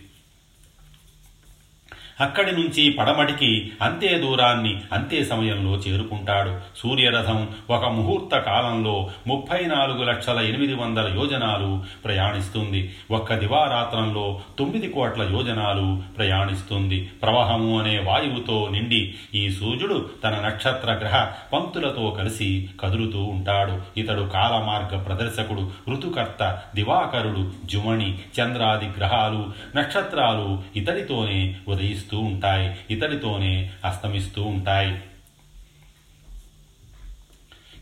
అక్కడి 2.20 2.52
నుంచి 2.52 2.90
పడమటికి 2.90 3.72
అంతే 3.82 4.18
దూరాన్ని 4.18 4.80
అంతే 4.92 5.24
సమయంలో 5.24 5.72
చేరుకుంటాడు. 5.72 6.60
సూర్యరథం 6.76 7.48
ఒక 7.70 7.84
ముహూర్త 7.84 8.38
కాలంలో 8.38 9.10
ముప్పై 9.26 9.64
నాలుగు 9.64 10.04
లక్షల 10.04 10.38
ఎనిమిది 10.38 10.74
వందల 10.74 11.14
యోజనాలు 11.16 11.82
ప్రయాణిస్తుంది. 12.04 12.94
ఒక్క 13.10 13.34
దివారాత్రంలో 13.34 14.40
తొమ్మిది 14.58 14.88
కోట్ల 14.88 15.22
యోజనాలు 15.22 16.02
ప్రయాణిస్తుంది. 16.16 17.10
ప్రవాహము 17.22 17.78
అనే 17.78 17.98
వాయువుతో 17.98 18.68
నిండి 18.72 19.14
ఈ 19.34 19.50
సూర్యుడు 19.50 20.08
తన 20.24 20.42
నక్షత్ర 20.44 20.92
గ్రహ 20.92 21.26
పంక్తులతో 21.52 22.16
కలిసి 22.18 22.68
కదులుతూ 22.80 23.22
ఉంటాడు. 23.22 24.00
ఇతడు 24.00 24.22
కాలమార్గ 24.22 24.98
ప్రదర్శకుడు 25.02 25.70
ఋతుకర్త 25.90 26.58
దివాకరుడు 26.74 27.52
జుమణి 27.64 28.18
చంద్రాది 28.40 28.86
గ్రహాలు 28.98 29.46
నక్షత్రాలు 29.76 30.62
ఇతడితోనే 30.76 31.56
ఉదయిస్తూ 32.04 32.18
ఉంటాయి. 32.18 32.76
ఇతడితోనే 32.90 33.70
అస్తమిస్తూ 33.84 34.42
ఉంటాయి. 34.42 35.00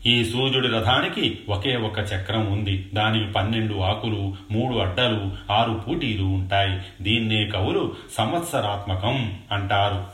ఈ 0.05 0.25
సూర్యుడి 0.25 0.67
రథానికి 0.67 1.39
ఒకే 1.49 1.75
ఒక 1.75 1.99
చక్రం 1.99 2.45
ఉంది. 2.45 2.89
దానికి 2.93 3.31
పన్నెండు 3.31 3.79
ఆకులు 3.79 4.35
మూడు 4.51 4.77
అడ్డలు 4.77 5.31
ఆరు 5.51 5.83
పూటీలు 5.87 6.23
ఉంటాయి. 6.23 6.81
దీన్నే 7.01 7.45
కవులు 7.45 7.95
సంవత్సరాత్మకం 8.17 9.39
అంటారు. 9.51 10.07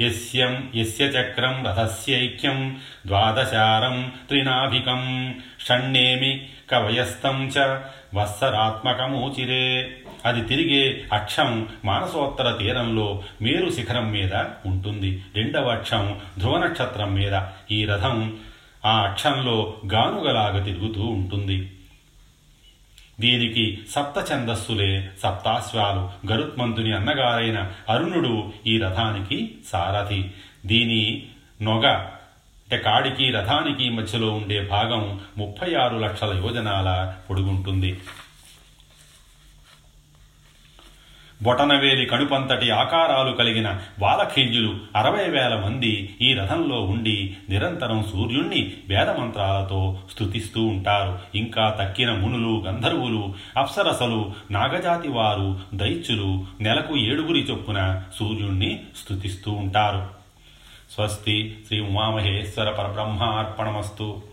యస్యం 0.00 0.72
యస్య 0.76 1.04
చక్రం 1.04 1.66
రథస్యైక్యం 1.66 2.80
ద్వాదశారం 3.06 4.12
త్రినాభికం 4.28 5.34
షణ్ణేమి 5.68 6.48
కవయస్తం 6.70 7.48
చ 7.48 7.58
వత్సరాత్మకమూచిరే. 8.14 9.96
అది 10.24 10.42
తిరిగే 10.42 11.04
అక్షం 11.12 11.68
మానసోత్తర 11.84 12.50
తీరంలో 12.52 13.22
మేరు 13.42 13.70
శిఖరం 13.70 14.10
మీద 14.10 14.34
ఉంటుంది. 14.66 15.22
రెండవ 15.36 15.68
అక్షం 15.68 16.20
ధ్రువ 16.38 16.58
నక్షత్రం 16.58 17.14
మీద 17.14 17.40
ఈ 17.70 17.84
రథం 17.84 18.36
ఆ 18.86 19.00
అక్షంలో 19.00 19.76
గానుగలాగా 19.92 20.64
తిరుగుతూ 20.64 21.00
ఉంటుంది. 21.00 21.72
దీనికి 23.20 23.78
సప్త 23.90 24.32
ఛందస్సులే 24.32 25.10
సప్తాశ్వాలు. 25.22 26.32
గరుత్మంతుని 26.32 26.92
అన్నగారైన 26.92 27.72
అరుణుడు 27.88 28.52
ఈ 28.66 28.78
రథానికి 28.78 29.54
సారథి. 29.68 30.30
దీని 30.66 31.26
నొగ 31.62 31.86
అంటే 31.88 32.82
కాడికి 32.82 33.30
రథానికి 33.30 33.90
మధ్యలో 33.90 34.32
ఉండే 34.32 34.68
భాగం 34.70 35.20
ముప్పై 35.38 35.74
ఆరు 35.74 35.98
లక్షల 35.98 36.42
యోజనాల 36.44 37.14
పొడుగుంటుంది. 37.30 37.98
బొటనవేలి 41.42 42.06
కడుపంతటి 42.06 42.70
ఆకారాలు 42.70 43.36
కలిగిన 43.36 43.78
బాలఖేజ్యులు 43.98 44.76
అరవై 44.96 45.24
వేల 45.24 45.62
మంది 45.66 46.16
ఈ 46.20 46.34
రథంలో 46.34 46.82
ఉండి 46.82 47.36
నిరంతరం 47.48 48.06
సూర్యుణ్ణి 48.12 48.72
వేదమంత్రాలతో 48.88 49.98
స్థుతిస్తూ 50.10 50.66
ఉంటారు. 50.66 51.18
ఇంకా 51.34 51.76
తక్కిన 51.80 52.12
మునులు 52.12 52.64
గంధర్వులు 52.66 53.34
అప్సరసలు 53.56 54.32
నాగజాతి 54.50 55.08
వారు 55.08 55.58
దైత్యులు 55.74 56.44
నెలకు 56.60 56.96
ఏడుగురి 56.96 57.40
చొప్పున 57.40 58.02
సూర్యుణ్ణి 58.18 58.80
స్థుతిస్తూ 59.04 59.52
ఉంటారు. 59.52 60.06
స్వస్తి 60.94 61.56
శ్రీ 61.68 61.80
ఉమామహేశ్వర 61.80 62.70
పరబ్రహ్మార్పణమస్తు. 62.70 64.27